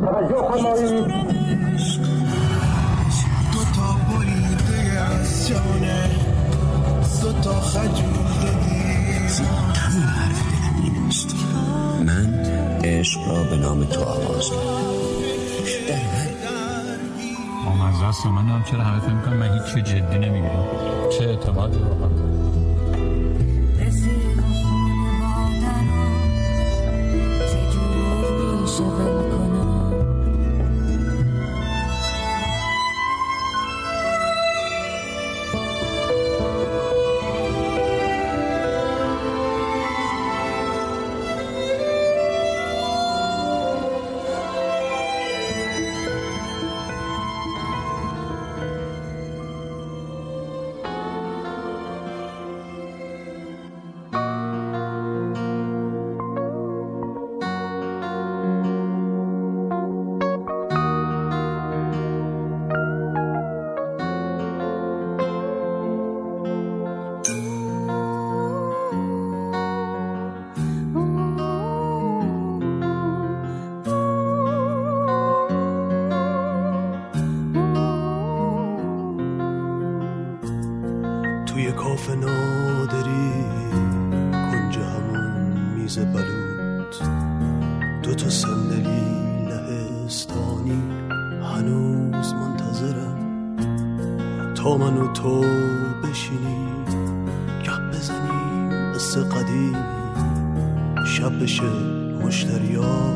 توجه 0.00 0.42
فرمایید 3.72 4.60
حرف 10.08 10.44
دلم 10.46 10.76
این 10.82 11.06
است 11.08 11.34
من 12.06 12.28
عشق 12.84 13.20
را 13.28 13.42
به 13.50 13.56
نام 13.56 13.84
تو 13.84 14.00
آغاز 14.00 14.50
آمزه 17.66 18.04
است 18.04 18.26
من 18.26 18.48
هم 18.48 18.62
چرا 18.64 18.80
همه 18.80 19.00
فکر 19.00 19.12
می‌کنم 19.12 19.36
من 19.36 19.52
هیچ 19.52 19.84
جدی 19.84 20.18
نمی‌گیرم. 20.18 20.64
چه 21.18 21.24
اعتمادی 21.24 21.78
واقعا 21.78 22.47
seven. 28.78 29.17
کاف 81.78 82.10
نادری 82.10 83.32
کنج 84.32 84.78
همون 84.78 85.52
میز 85.76 85.98
بلوط. 85.98 86.94
دو 88.02 88.14
تا 88.14 88.30
صندلی 88.30 89.04
لهستانی 89.48 90.82
هنوز 91.54 92.34
منتظرم. 92.34 93.18
تا 94.54 94.76
من 94.76 94.96
و 94.96 95.12
تو 95.12 95.40
بشینیم 96.04 96.84
گپ 97.64 97.96
بزنیم 97.96 98.92
قصه 98.92 99.20
قدیمی 99.20 99.76
شب 101.06 101.42
بشه 101.42 101.70
مشتریا 102.24 103.14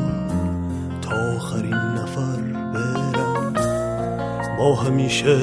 تا 1.01 1.35
آخرین 1.35 1.73
نفر 1.73 2.41
برم. 2.73 3.53
ما 4.57 4.75
همیشه 4.75 5.39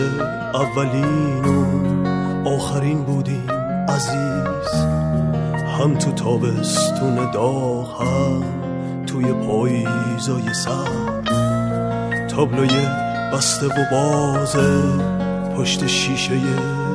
اولین 0.54 1.44
و 1.44 1.99
آخرین 2.60 3.04
بودیم 3.04 3.50
عزیز. 3.88 4.72
هم 5.78 5.98
تو 5.98 6.12
تابستون 6.12 7.30
داغ 7.30 8.02
هم 8.02 8.42
توی 9.06 9.24
پاییزای 9.32 10.54
سر. 10.54 11.22
تابلوی 12.28 12.86
بسته 13.32 13.66
و 13.66 13.84
بازه 13.90 14.82
پشت 15.56 15.86
شیشه 15.86 16.40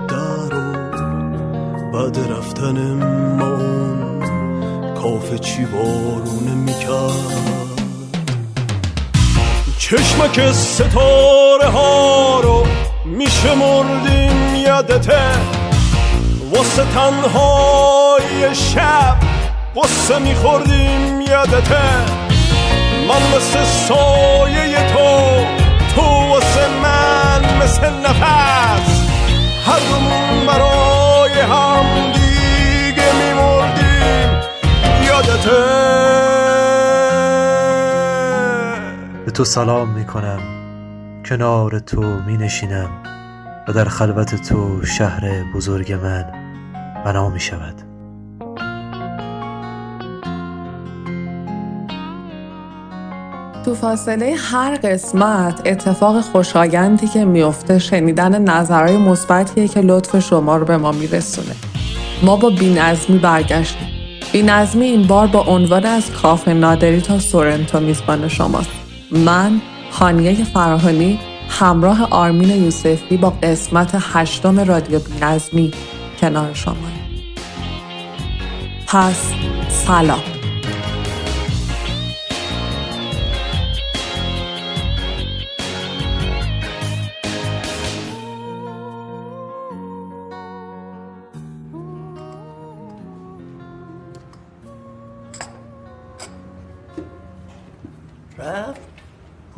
در 0.09 0.55
و 0.55 1.91
بعد 1.93 2.19
رفتن 2.31 2.93
ما 3.39 3.57
کافه 4.93 5.37
چی 5.37 5.65
بارونه 5.65 6.53
می‌کرد. 6.55 7.45
چشمک 9.77 10.51
ستاره 10.51 11.67
ها 11.67 12.39
رو 12.39 12.65
میشه 13.05 13.55
مردیم 13.55 14.55
یادته 14.55 15.21
واسه 16.53 16.83
تنهای 16.93 18.55
شب 18.55 19.15
واسه 19.75 20.19
میخوردیم 20.19 21.21
یادته 21.21 21.81
من 23.07 23.37
مثل 23.37 23.63
سایه 23.63 24.93
تو 24.93 25.45
تو 25.95 26.01
واسه 26.01 26.67
من 26.83 27.63
مثل 27.63 27.89
نفس. 27.89 29.05
هر 29.65 29.79
دومون 29.79 30.45
برای 30.45 31.39
هم 31.39 32.11
دیگه 32.11 33.13
میمردیم 33.13 34.29
یادته 35.07 35.85
به 39.25 39.31
تو 39.31 39.43
سلام 39.43 39.89
می 39.89 40.05
کنم. 40.05 40.64
کنار 41.25 41.79
تو 41.79 42.01
می 42.01 42.37
نشینم 42.37 42.89
و 43.67 43.73
در 43.73 43.85
خلوت 43.85 44.49
تو 44.49 44.85
شهر 44.85 45.43
بزرگ 45.55 45.93
من 45.93 46.25
بنا 47.05 47.29
می 47.29 47.39
شود. 47.39 47.73
تو 53.65 53.75
فاصله 53.75 54.35
هر 54.51 54.75
قسمت 54.75 55.61
اتفاق 55.65 56.21
خوشایندی 56.21 57.07
که 57.07 57.25
میفته 57.25 57.79
شنیدن 57.79 58.41
نظرهای 58.41 58.97
مثبتیه 58.97 59.67
که 59.67 59.81
لطف 59.81 60.19
شما 60.19 60.57
رو 60.57 60.65
به 60.65 60.77
ما 60.77 60.91
میرسونه. 60.91 61.55
ما 62.23 62.35
با 62.35 62.49
بینظمی 62.49 63.17
برگشتیم. 63.17 63.87
بینظمی 64.33 64.85
این 64.85 65.07
بار 65.07 65.27
با 65.27 65.41
عنوان 65.41 65.85
از 65.85 66.11
کافه 66.11 66.53
نادری 66.53 67.01
تا 67.01 67.19
سورنتو 67.19 67.79
میزبان 67.79 68.27
شماست. 68.27 68.69
من 69.11 69.61
هانیه 69.99 70.43
فراهانی 70.43 71.19
همراه 71.49 72.07
آرمین 72.09 72.63
یوسفی 72.63 73.17
با 73.17 73.29
قسمت 73.29 73.97
هشتم 73.99 74.59
رادیو 74.59 74.99
بینظمی 74.99 75.71
کنار 76.21 76.53
شما. 76.53 76.75
پس 78.87 79.33
سلام. 79.69 80.34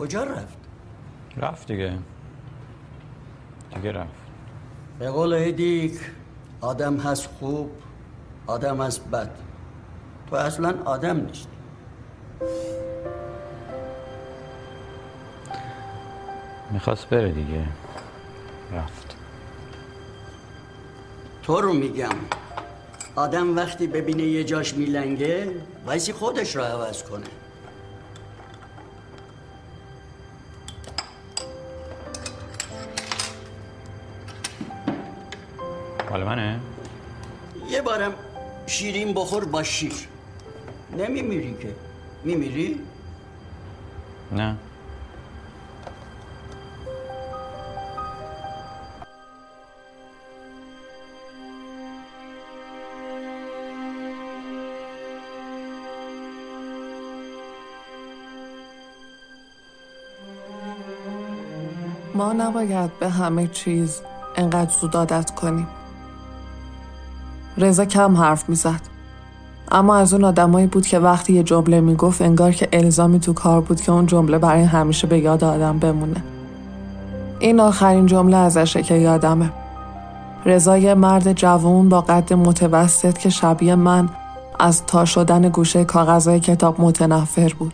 کجا 0.07 0.23
رفت؟ 0.23 0.57
رفت 1.37 1.71
دیگه. 1.71 1.97
دیگه 3.75 3.91
رفت. 3.91 4.09
به 4.99 5.11
قول 5.11 5.33
هدیک 5.33 5.99
آدم 6.61 6.97
هست 6.97 7.29
خوب 7.39 7.71
آدم 8.47 8.81
هست 8.81 9.07
بد. 9.09 9.31
تو 10.29 10.35
اصلا 10.35 10.75
آدم 10.85 11.19
نیست 11.25 11.47
می‌خواست 16.71 17.09
بره 17.09 17.31
دیگه. 17.31 17.63
رفت. 18.73 19.15
تو 21.43 21.61
رو 21.61 21.73
میگم. 21.73 22.15
آدم 23.15 23.55
وقتی 23.55 23.87
ببینه 23.87 24.23
یه 24.23 24.43
جاش 24.43 24.73
میلنگه 24.73 25.51
ویسی 25.87 26.13
خودش 26.13 26.55
رو 26.55 26.61
عوض 26.63 27.03
کنه. 27.03 27.25
مال 36.17 36.25
منه. 36.25 36.59
یه 37.69 37.81
بارم 37.81 38.13
شیرین 38.67 39.13
بخور 39.13 39.45
با 39.45 39.63
شیر. 39.63 39.93
نمیمیری 40.97 41.57
که. 41.61 41.75
میمیری؟ 42.23 42.79
نه. 44.31 44.55
ما 62.15 62.33
نباید 62.33 62.99
به 62.99 63.09
همه 63.09 63.47
چیز 63.47 64.01
انقدر 64.35 64.71
زود 64.71 64.95
عادت 64.95 65.31
کنیم. 65.35 65.76
رضا 67.57 67.85
کم 67.85 68.17
حرف 68.17 68.49
می‌زد. 68.49 68.81
اما 69.71 69.95
از 69.95 70.13
اون 70.13 70.23
آدمایی 70.23 70.67
بود 70.67 70.87
که 70.87 70.99
وقتی 70.99 71.33
یه 71.33 71.43
جمله 71.43 71.81
می‌گفت 71.81 72.21
انگار 72.21 72.51
که 72.51 72.69
الزامی 72.73 73.19
تو 73.19 73.33
کار 73.33 73.61
بود 73.61 73.81
که 73.81 73.91
اون 73.91 74.05
جمله 74.05 74.37
برای 74.37 74.63
همیشه 74.63 75.07
به 75.07 75.19
یاد 75.19 75.43
آدم 75.43 75.79
بمونه. 75.79 76.23
این 77.39 77.59
آخرین 77.59 78.05
جمله 78.05 78.37
ازشه 78.37 78.83
که 78.83 78.95
یادمه. 78.95 79.49
رضا 80.45 80.77
یه 80.77 80.93
مرد 80.93 81.33
جوون 81.33 81.89
با 81.89 82.01
قد 82.01 82.33
متوسط 82.33 83.17
که 83.17 83.29
شبیه 83.29 83.75
من 83.75 84.09
از 84.59 84.85
تا 84.85 85.05
شدن 85.05 85.49
گوشه 85.49 85.85
کاغذهای 85.85 86.39
کتاب 86.39 86.81
متنفر 86.81 87.53
بود. 87.59 87.73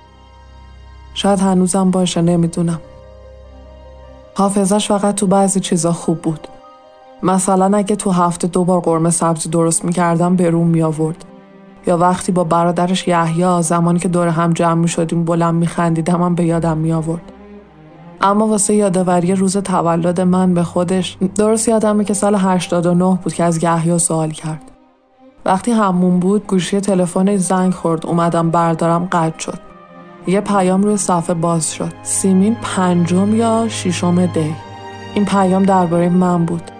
شاید 1.14 1.40
هنوزم 1.40 1.92
باشه 1.92 2.22
نمی‌دونم. 2.22 2.80
حافظش 4.36 4.88
فقط 4.88 5.16
تو 5.16 5.28
بعضی 5.28 5.60
چیزا 5.60 5.92
خوب 5.92 6.22
بود. 6.22 6.48
مثلا 7.24 7.78
اگه 7.78 7.96
تو 7.96 8.12
هفته 8.12 8.48
دوبار 8.48 8.80
قرمه 8.80 9.10
سبزی 9.10 9.50
درست 9.50 9.86
می‌کردم 9.86 10.36
به 10.36 10.50
روم 10.50 10.68
می 10.68 10.81
آورد. 10.81 11.25
یا 11.88 11.98
وقتی 11.98 12.31
با 12.31 12.44
برادرش 12.44 13.08
یحیی 13.08 13.62
زمانی 13.62 14.00
که 14.00 14.08
دور 14.08 14.28
هم 14.28 14.54
جمع 14.54 14.74
می 14.74 14.88
شدیم 14.88 15.25
بلند 15.25 15.56
می 15.56 15.68
خندیدم 15.68 16.22
هم 16.22 16.36
به 16.36 16.46
یادم 16.46 16.78
می 16.78 16.94
آورد. 16.94 17.22
اما 18.22 18.48
واسه 18.48 18.74
یادآوری 18.74 19.36
روز 19.36 19.58
تولد 19.58 20.22
من 20.22 20.54
به 20.54 20.64
خودش 20.64 21.18
درست 21.36 21.68
یادمه 21.68 22.04
که 22.04 22.14
سال 22.14 22.36
89 22.36 23.20
بود 23.24 23.34
که 23.34 23.44
از 23.44 23.64
یحیی 23.64 24.00
سوال 24.00 24.31
کرد. 24.31 24.62
وقتی 25.46 25.72
همون 25.72 26.20
بود 26.20 26.48
گوشی 26.48 26.80
تلفن 26.80 27.38
زنگ 27.38 27.74
خورد 27.74 28.06
اومدم 28.06 28.50
بردارم 28.50 29.08
قطع 29.12 29.40
شد. 29.40 29.60
یه 30.28 30.42
پیام 30.42 30.84
روی 30.84 30.98
صفحه 30.98 31.34
باز 31.34 31.74
شد. 31.74 31.94
سیمین 32.04 32.56
پنجم 32.62 33.36
یا 33.36 33.66
ششم 33.70 34.25
دی. 34.25 34.56
این 35.16 35.25
پیام 35.25 35.64
درباره 35.64 36.10
من 36.10 36.46
بود. 36.46 36.72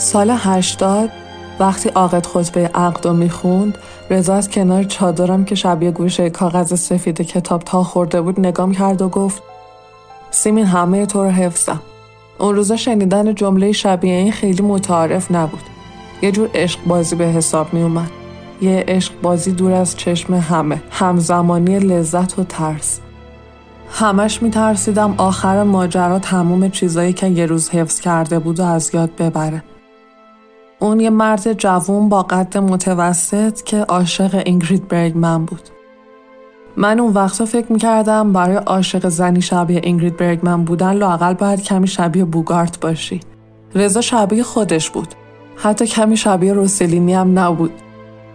سال 0.00 0.30
80 0.30 1.10
وقتی 1.58 1.88
عاقد 1.88 2.26
خطبه 2.26 2.70
عقد 2.74 3.06
رو 3.06 3.12
می‌خوند 3.12 3.78
رضا 4.10 4.34
از 4.34 4.50
کنار 4.50 4.84
چادرم 4.84 5.44
که 5.44 5.54
شبیه 5.54 5.90
گوشه 5.90 6.30
کاغذ 6.30 6.74
سفید 6.74 7.20
کتاب 7.20 7.62
تا 7.62 7.82
خورده 7.82 8.20
بود 8.20 8.40
نگام 8.40 8.72
کرد 8.72 9.02
و 9.02 9.08
گفت 9.08 9.42
سیمین 10.30 10.66
همه 10.66 11.06
تو 11.06 11.22
رو 11.24 11.30
حفظم. 11.30 11.80
اون 12.38 12.54
روزا 12.54 12.76
شنیدن 12.76 13.34
جمله 13.34 13.72
شبیه 13.72 14.14
این 14.14 14.32
خیلی 14.32 14.62
متعارف 14.62 15.30
نبود. 15.30 15.62
یه 16.22 16.32
جور 16.32 16.50
عشق 16.54 16.80
بازی 16.86 17.16
به 17.16 17.24
حساب 17.24 17.74
می 17.74 17.82
اومد 17.82 18.10
یه 18.60 18.84
عشق 18.88 19.12
بازی 19.22 19.52
دور 19.52 19.72
از 19.72 19.96
چشم 19.96 20.34
همه. 20.34 20.82
همزمانی 20.90 21.78
لذت 21.78 22.38
و 22.38 22.44
ترس. 22.44 23.00
همش 23.90 24.42
می 24.42 24.50
ترسیدم 24.50 25.14
آخر 25.18 25.62
ماجرا 25.62 26.18
تموم 26.18 26.70
چیزایی 26.70 27.12
که 27.12 27.26
یه 27.26 27.46
روز 27.46 27.70
حفظ 27.70 28.00
کرده 28.00 28.38
بود 28.38 28.60
و 28.60 28.64
از 28.64 28.94
یاد 28.94 29.10
ببره. 29.16 29.62
اون 30.80 31.00
یه 31.00 31.10
مرد 31.10 31.52
جوون 31.52 32.08
با 32.08 32.22
قد 32.22 32.58
متوسط 32.58 33.62
که 33.62 33.76
عاشق 33.76 34.42
اینگرید 34.46 34.88
برگمن 34.88 35.44
بود. 35.44 35.68
من 36.76 37.00
اون 37.00 37.12
وقتا 37.12 37.44
فکر 37.44 37.72
می‌کردم 37.72 38.32
برای 38.32 38.56
عاشق 38.56 39.08
زنی 39.08 39.42
شبیه 39.42 39.80
اینگرید 39.84 40.16
برگمن 40.16 40.64
بودن 40.64 40.92
لاقل 40.92 41.34
باید 41.34 41.62
کمی 41.62 41.86
شبیه 41.86 42.24
بوگارت 42.24 42.80
باشی. 42.80 43.20
رضا 43.74 44.00
شبیه 44.00 44.42
خودش 44.42 44.90
بود. 44.90 45.08
حتی 45.56 45.86
کمی 45.86 46.16
شبیه 46.16 46.52
روسلینی 46.52 47.14
هم 47.14 47.38
نبود. 47.38 47.72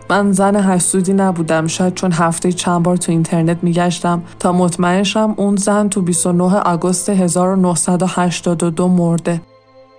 من 0.10 0.32
زن 0.32 0.56
حسودی 0.56 1.14
نبودم 1.14 1.68
شاید 1.68 1.94
چون 1.94 2.12
هفته 2.12 2.52
چند 2.52 2.84
بار 2.84 2.98
تو 2.98 3.12
اینترنت 3.12 3.58
میگشتم 3.62 4.24
تا 4.40 4.52
مطمئنشم 4.52 5.34
اون 5.38 5.56
زن 5.56 5.90
تو 5.90 6.02
29 6.02 6.56
آگوست 6.60 7.10
1982 7.10 8.88
مرده. 8.88 9.42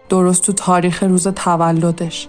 درست 0.09 0.43
تو 0.43 0.53
تاریخ 0.53 1.03
روز 1.03 1.29
تولدش. 1.29 2.29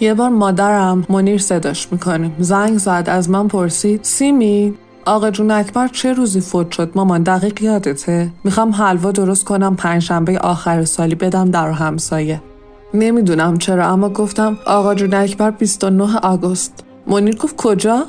یه 0.00 0.14
بار 0.14 0.28
مادرم 0.28 1.04
منیر 1.08 1.38
صداش 1.38 1.92
می‌کنیم 1.92 2.36
زنگ 2.38 2.78
زد 2.78 3.04
از 3.06 3.30
من 3.30 3.48
پرسید 3.48 4.04
سیمی 4.04 4.74
آقا 5.06 5.30
جون 5.30 5.50
اکبر 5.50 5.88
چه 5.88 6.12
روزی 6.12 6.40
فوت 6.40 6.70
شد؟ 6.70 6.92
مامان 6.94 7.22
دقیق 7.22 7.62
یادته. 7.62 8.30
می‌خوام 8.44 8.70
حلوا 8.70 9.12
درست 9.12 9.44
کنم 9.44 9.76
پنجشنبه 9.76 10.38
آخر 10.38 10.84
سالی 10.84 11.14
بدم 11.14 11.50
در 11.50 11.70
همسایه. 11.70 12.42
نمی‌دونم 12.94 13.58
چرا 13.58 13.86
اما 13.88 14.08
گفتم 14.08 14.58
آقا 14.66 14.94
جون 14.94 15.14
اکبر 15.14 15.50
29 15.50 16.16
آگوست. 16.16 16.84
منیر 17.06 17.36
گفت 17.36 17.56
کجا؟ 17.56 18.04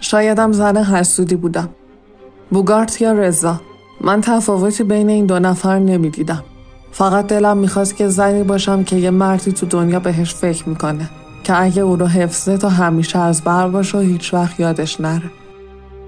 شایدم 0.00 0.52
زن 0.52 0.76
حسودی 0.76 1.36
بودم. 1.36 1.68
بوگارت 2.50 3.00
یا 3.00 3.12
رضا. 3.12 3.60
من 4.00 4.20
تفاوتی 4.20 4.84
بین 4.84 5.08
این 5.08 5.26
دو 5.26 5.38
نفر 5.38 5.78
نمی‌دیدم. 5.78 6.44
فقط 6.92 7.26
دلم 7.26 7.56
می‌خواست 7.56 7.96
که 7.96 8.08
زنی 8.08 8.42
باشم 8.42 8.84
که 8.84 8.96
یه 8.96 9.10
مردی 9.10 9.52
تو 9.52 9.66
دنیا 9.66 10.00
بهش 10.00 10.34
فکر 10.34 10.68
می‌کنه 10.68 11.10
که 11.44 11.62
اگه 11.62 11.82
او 11.82 11.96
رو 11.96 12.06
حفظه 12.06 12.58
تا 12.58 12.68
همیشه 12.68 13.18
از 13.18 13.42
بر 13.42 13.68
باشه 13.68 13.98
و 13.98 14.00
هیچ 14.00 14.34
وقت 14.34 14.60
یادش 14.60 15.00
نره. 15.00 15.30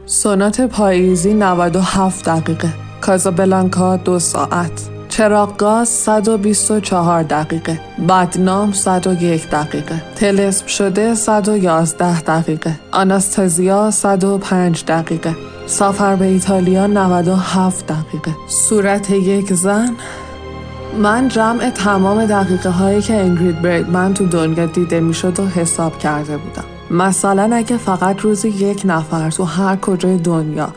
سونات 0.07 0.61
پاییزی 0.61 1.35
97 1.35 2.25
دقیقه. 2.25 2.69
کازابلانکا 3.01 3.97
دو 3.97 4.19
ساعت. 4.19 4.89
چراغ 5.09 5.57
گاز 5.57 5.89
124 5.89 7.23
دقیقه. 7.23 7.81
بدنام 8.09 8.73
101 8.73 9.51
دقیقه. 9.51 10.03
تلسم 10.17 10.67
شده 10.67 11.15
111 11.15 12.21
دقیقه. 12.21 12.81
آناستازیا 12.93 13.91
105 13.91 14.85
دقیقه. 14.85 15.37
سفر 15.67 16.17
به 16.17 16.25
ایتالیا 16.25 16.87
97 16.87 17.87
دقیقه. 17.87 18.31
صورت 18.49 19.11
یک 19.11 19.53
زن 19.53 19.91
من 20.99 21.29
جمع 21.29 21.71
تمام 21.71 22.27
دقیقه 22.27 22.71
هایی 22.71 23.03
که 23.03 23.15
انگرید 23.15 23.87
من 23.89 24.15
تو 24.15 24.27
دنیا 24.27 24.67
دیده 24.67 25.01
می‌شد 25.01 25.41
و 25.41 25.47
حساب 25.47 25.99
کرده 25.99 26.37
بودم. 26.37 26.65
مثلا 26.91 27.57
اگه 27.57 27.77
فقط 27.77 28.21
روزی 28.21 28.49
یک 28.49 28.83
نفر 28.85 29.31
تو 29.31 29.45
هر 29.45 29.77
کجای 29.77 30.17
دنیا 30.17 30.69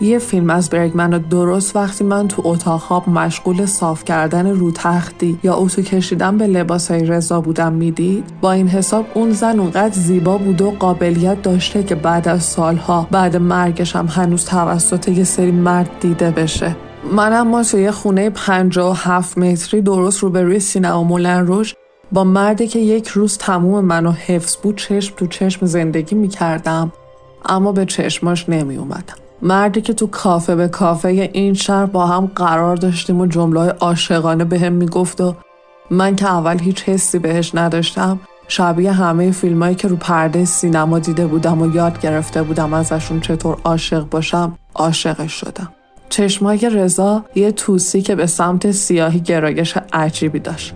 یه 0.00 0.18
فیلم 0.18 0.50
از 0.50 0.70
برگمن 0.70 1.12
رو 1.12 1.18
درست 1.18 1.76
وقتی 1.76 2.04
من 2.04 2.28
تو 2.28 2.42
اتاق 2.44 2.80
خواب 2.80 3.08
مشغول 3.08 3.66
صاف 3.66 4.04
کردن 4.04 4.50
رو 4.50 4.70
تختی 4.70 5.38
یا 5.42 5.54
اتو 5.54 5.82
کشیدن 5.82 6.38
به 6.38 6.46
لباس 6.46 6.90
های 6.90 7.04
رضا 7.04 7.40
بودم 7.40 7.72
می‌دید 7.72 8.24
با 8.40 8.52
این 8.52 8.68
حساب 8.68 9.06
اون 9.14 9.30
زن 9.30 9.60
اونقدر 9.60 9.94
زیبا 9.94 10.38
بود 10.38 10.62
و 10.62 10.70
قابلیت 10.70 11.42
داشته 11.42 11.82
که 11.82 11.94
بعد 11.94 12.28
از 12.28 12.42
سالها 12.42 13.08
بعد 13.10 13.36
مرگش 13.36 13.96
هم 13.96 14.06
هنوز 14.06 14.44
توسط 14.44 15.08
یه 15.08 15.24
سری 15.24 15.50
مرد 15.50 15.90
دیده 16.00 16.30
بشه. 16.30 16.76
من 17.12 17.32
اما 17.32 17.62
توی 17.62 17.90
خونه 17.90 18.30
و 18.76 18.92
هفت 18.92 19.38
متری 19.38 19.82
درست 19.82 20.18
روبروی 20.18 20.60
سینما 20.60 21.04
مولن 21.04 21.46
روش 21.46 21.74
با 22.12 22.24
مردی 22.24 22.66
که 22.66 22.78
یک 22.78 23.08
روز 23.08 23.38
تموم 23.38 23.84
منو 23.84 24.10
حفظ 24.10 24.56
بود 24.56 24.76
چشم 24.76 25.14
تو 25.16 25.26
چشم 25.26 25.66
زندگی 25.66 26.14
می 26.14 26.28
کردم 26.28 26.92
اما 27.48 27.72
به 27.72 27.84
چشماش 27.84 28.48
نمی 28.48 28.76
اومدم. 28.76 29.14
مردی 29.42 29.80
که 29.80 29.92
تو 29.92 30.06
کافه 30.06 30.54
به 30.54 30.68
کافه 30.68 31.08
این 31.08 31.54
شهر 31.54 31.86
با 31.86 32.06
هم 32.06 32.30
قرار 32.36 32.76
داشتیم 32.76 33.20
و 33.20 33.26
جمله 33.26 33.60
عاشقانه 33.60 34.44
به 34.44 34.58
هم 34.58 34.72
می‌گفت 34.72 35.20
و 35.20 35.34
من 35.90 36.16
که 36.16 36.26
اول 36.26 36.58
هیچ 36.58 36.82
حسی 36.82 37.18
بهش 37.18 37.54
نداشتم 37.54 38.20
شبیه 38.48 38.92
همه 38.92 39.30
فیلمایی 39.30 39.74
که 39.74 39.88
رو 39.88 39.96
پرده 39.96 40.44
سینما 40.44 40.98
دیده 40.98 41.26
بودم 41.26 41.62
و 41.62 41.74
یاد 41.74 42.00
گرفته 42.00 42.42
بودم 42.42 42.74
ازشون 42.74 43.20
چطور 43.20 43.56
عاشق 43.64 44.08
باشم 44.08 44.58
عاشقش 44.74 45.32
شدم. 45.32 45.72
چشمای 46.08 46.70
رضا 46.70 47.24
یه 47.34 47.52
توسی 47.52 48.02
که 48.02 48.14
به 48.14 48.26
سمت 48.26 48.70
سیاهی 48.70 49.20
گرایش 49.20 49.74
عجیبی 49.92 50.38
داشت. 50.38 50.74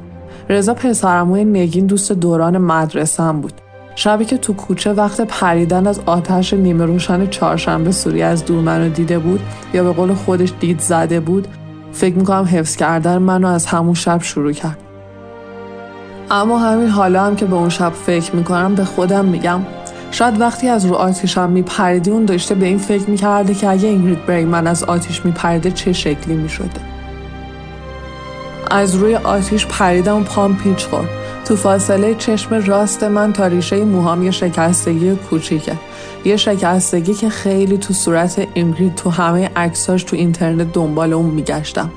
رضا 0.49 0.75
پسرموی 0.75 1.45
نگین 1.45 1.87
دوست 1.87 2.13
دوران 2.13 2.59
مدرسم 2.59 3.41
بود. 3.41 3.53
شبی 3.95 4.25
که 4.25 4.39
تو 4.39 4.53
کوچه 4.53 4.93
وقت 4.93 5.21
پریدن 5.21 5.87
از 5.87 6.01
آتش 6.07 6.55
نیمه 6.55 6.85
روشن 6.85 7.27
چهارشنبه 7.27 7.93
سوری 7.93 8.23
از 8.23 8.45
دور 8.45 8.61
منو 8.61 8.89
دیده 8.89 9.19
بود 9.19 9.41
یا 9.75 9.85
به 9.85 9.93
قول 9.93 10.15
خودش 10.15 10.53
دید 10.61 10.81
زده 10.81 11.21
بود 11.21 11.49
فکر 11.93 12.15
می‌کنم 12.15 12.49
حفظ 12.53 12.77
کردن 12.77 13.19
منو 13.19 13.49
از 13.49 13.67
همون 13.67 13.95
شب 13.95 14.23
شروع 14.23 14.53
کرد. 14.53 14.79
اما 16.31 16.59
همین 16.59 16.89
حالا 16.89 17.25
هم 17.25 17.37
که 17.37 17.45
به 17.45 17.57
اون 17.57 17.69
شب 17.69 17.93
فکر 17.93 18.37
می‌کنم 18.37 18.75
به 18.75 18.85
خودم 18.85 19.25
میگم 19.25 19.61
شاید 20.11 20.41
وقتی 20.41 20.69
از 20.69 20.87
رو 20.87 20.95
آتیشم 20.95 21.51
میپریدی 21.51 22.11
اون 22.11 22.25
داشته 22.25 22.55
به 22.55 22.67
این 22.67 22.79
فکر 22.79 23.11
می‌کرده 23.11 23.55
که 23.55 23.69
اگه 23.69 23.89
اینگرید 23.89 24.47
من 24.47 24.67
از 24.67 24.85
آتیش 24.85 25.25
میپریده 25.25 25.71
چه 25.71 25.93
شکلی 25.93 26.35
می‌شده. 26.35 26.81
از 28.71 28.95
روی 28.95 29.15
آتیش 29.15 29.67
پریدم 29.67 30.17
و 30.17 30.21
پام 30.21 30.57
پیچ 30.57 30.87
خورد. 30.87 31.09
تو 31.45 31.57
فاصله 31.57 32.15
چشم 32.15 32.55
راست 32.55 33.03
من 33.03 33.33
تا 33.33 33.47
ریشه 33.47 33.85
موهام 33.85 34.23
یه 34.23 34.31
شکستگی 34.31 35.15
کوچیکه. 35.15 35.73
یه 36.25 36.37
شکستگی 36.37 37.15
که 37.15 37.29
خیلی 37.29 37.79
تو 37.79 37.95
صورت 37.95 38.47
اینگرید 38.55 38.95
تو 38.95 39.11
همه 39.11 39.51
عکساش 39.57 40.03
تو 40.03 40.17
اینترنت 40.17 40.73
دنبال 40.73 41.13
اون 41.13 41.27
میگشتم. 41.27 41.91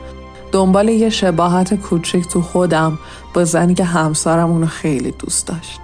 دنبال 0.51 0.89
یه 0.89 1.09
شباهت 1.09 1.73
کوچیک 1.73 2.27
تو 2.27 2.41
خودم 2.41 2.99
با 3.33 3.43
زنی 3.43 3.73
که 3.73 3.83
همسرم 3.83 4.51
اونو 4.51 4.67
خیلی 4.67 5.13
دوست 5.19 5.47
داشت. 5.47 5.82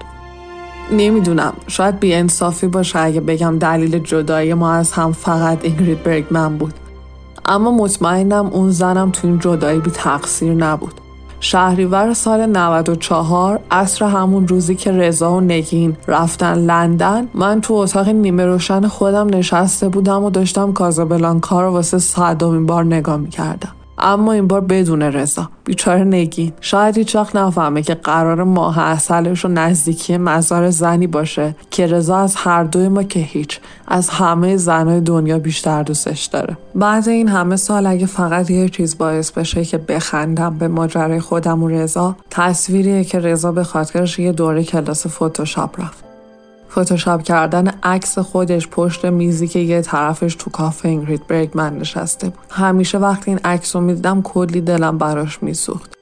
نمی‌دونم. 0.91 1.53
شاید 1.67 1.95
انصافی 2.03 2.67
باشه 2.67 2.99
اگه 2.99 3.21
بگم 3.21 3.57
دلیل 3.59 3.99
جدایی 3.99 4.53
ما 4.53 4.71
از 4.71 4.91
هم 4.91 5.11
فقط 5.11 5.65
اینگرید 5.65 6.03
برگمن 6.03 6.57
بود. 6.57 6.73
اما 7.45 7.71
مطمئنم 7.71 8.45
اون 8.45 8.69
زنم 8.69 9.11
تو 9.11 9.27
این 9.27 9.39
جدایی 9.39 9.79
بی 9.79 9.91
تقصیر 9.91 10.53
نبود. 10.53 10.93
شهریور 11.39 12.13
سال 12.13 12.45
94 12.45 13.59
عصر 13.71 14.05
همون 14.05 14.47
روزی 14.47 14.75
که 14.75 14.91
رضا 14.91 15.33
و 15.33 15.41
نگین 15.41 15.97
رفتن 16.07 16.53
لندن 16.53 17.27
من 17.33 17.61
تو 17.61 17.73
اتاق 17.73 18.09
نیمه 18.09 18.45
روشن 18.45 18.87
خودم 18.87 19.27
نشسته 19.27 19.89
بودم 19.89 20.23
و 20.23 20.29
داشتم 20.29 20.73
کازابلانکا 20.73 21.61
رو 21.61 21.69
واسه 21.69 21.97
صدومین 21.97 22.65
بار 22.65 22.83
نگاه 22.83 23.17
می‌کردم. 23.17 23.71
اما 23.99 24.31
این 24.31 24.47
بار 24.47 24.61
بدون 24.61 25.01
رضا. 25.01 25.49
بیچاره 25.65 26.03
نگین. 26.03 26.53
شاید 26.61 26.97
هیچ 26.97 27.15
وقت 27.15 27.35
نفهمه 27.35 27.81
که 27.81 27.93
قرار 27.95 28.43
ماه 28.43 28.79
اصلش 28.79 29.45
و 29.45 29.47
نزدیکی 29.47 30.17
مزار 30.17 30.69
زنی 30.69 31.07
باشه 31.07 31.55
که 31.71 31.87
رضا 31.87 32.17
از 32.17 32.35
هر 32.35 32.63
دوی 32.63 32.87
ما 32.87 33.03
که 33.03 33.19
هیچ. 33.19 33.59
از 33.87 34.09
همه 34.09 34.57
زنهای 34.57 35.01
دنیا 35.01 35.39
بیشتر 35.39 35.83
دوستش 35.83 36.25
داره. 36.25 36.57
بعد 36.75 37.09
این 37.09 37.27
همه 37.27 37.55
سال 37.55 37.85
اگه 37.85 38.05
فقط 38.05 38.49
یه 38.49 38.69
چیز 38.69 38.97
باعث 38.97 39.31
بشه 39.31 39.65
که 39.65 39.77
بخندم 39.77 40.57
به 40.57 40.67
ماجرای 40.67 41.19
خودم 41.19 41.63
و 41.63 41.67
رضا 41.67 42.15
تصویریه 42.29 43.03
که 43.03 43.19
رضا 43.19 43.51
به 43.51 43.63
خاطرش 43.63 44.19
یه 44.19 44.31
دوره 44.31 44.63
کلاس 44.63 45.07
فتوشاپ 45.07 45.81
رفت. 45.81 46.08
فتوشاپ 46.71 47.21
کردن 47.21 47.71
عکس 47.83 48.19
خودش 48.19 48.67
پشت 48.67 49.05
میزی 49.05 49.47
که 49.47 49.59
یه 49.59 49.81
طرفش 49.81 50.35
تو 50.35 50.49
کافه 50.49 50.89
اینگرید 50.89 51.27
برگمن 51.27 51.77
نشسته 51.77 52.29
بود. 52.29 52.39
همیشه 52.49 52.97
وقتی 52.97 53.31
این 53.31 53.39
عکس 53.43 53.75
رو 53.75 53.81
می‌دیدم 53.81 54.21
کلی 54.21 54.61
دلم 54.61 54.97
براش 54.97 55.43
میسوخت. 55.43 55.93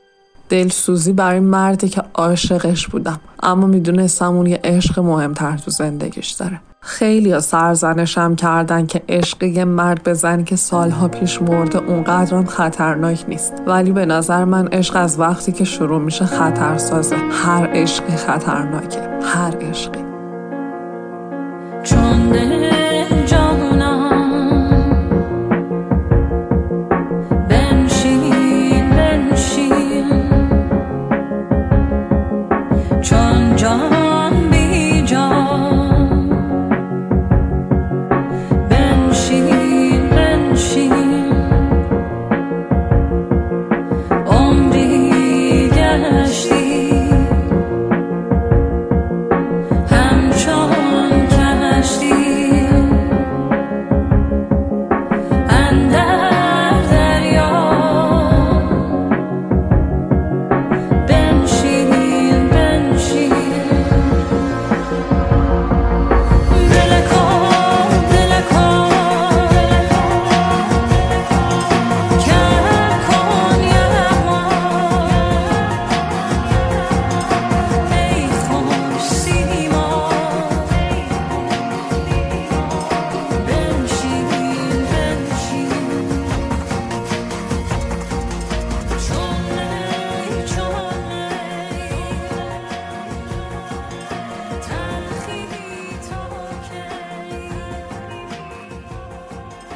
دلسوزی 0.49 1.13
برای 1.13 1.39
مردی 1.39 1.89
که 1.89 2.03
عاشقش 2.13 2.87
بودم. 2.87 3.19
اما 3.43 3.67
می‌دونستم 3.67 4.35
اون 4.35 4.45
یه 4.45 4.59
عشق 4.63 4.99
مهمتر 4.99 5.57
تو 5.57 5.71
زندگیش 5.71 6.29
داره. 6.29 6.61
خیلی 6.81 7.31
ها 7.31 7.39
سرزنشم 7.39 8.35
کردن 8.35 8.85
که 8.85 9.01
عشق 9.09 9.43
یه 9.43 9.65
مرد 9.65 10.03
به 10.03 10.13
زنی 10.13 10.43
که 10.43 10.55
سالها 10.55 11.07
پیش 11.07 11.41
مرده 11.41 11.77
اونقدرم 11.77 12.45
خطرناک 12.45 13.25
نیست. 13.27 13.53
ولی 13.67 13.91
به 13.91 14.05
نظر 14.05 14.45
من 14.45 14.67
عشق 14.67 14.95
از 14.95 15.19
وقتی 15.19 15.51
که 15.51 15.63
شروع 15.63 16.01
میشه 16.01 16.25
خطرسازه. 16.25 17.15
هر 17.31 17.67
عشقی 17.73 18.15
خطرناکه. 18.15 19.19
هر 19.23 19.57
عشقی. 19.61 20.06
چون 22.33 22.86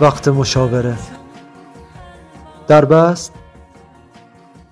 وقت 0.02 0.28
مشاوره. 0.28 0.96
در 2.68 2.86
بست 2.86 3.34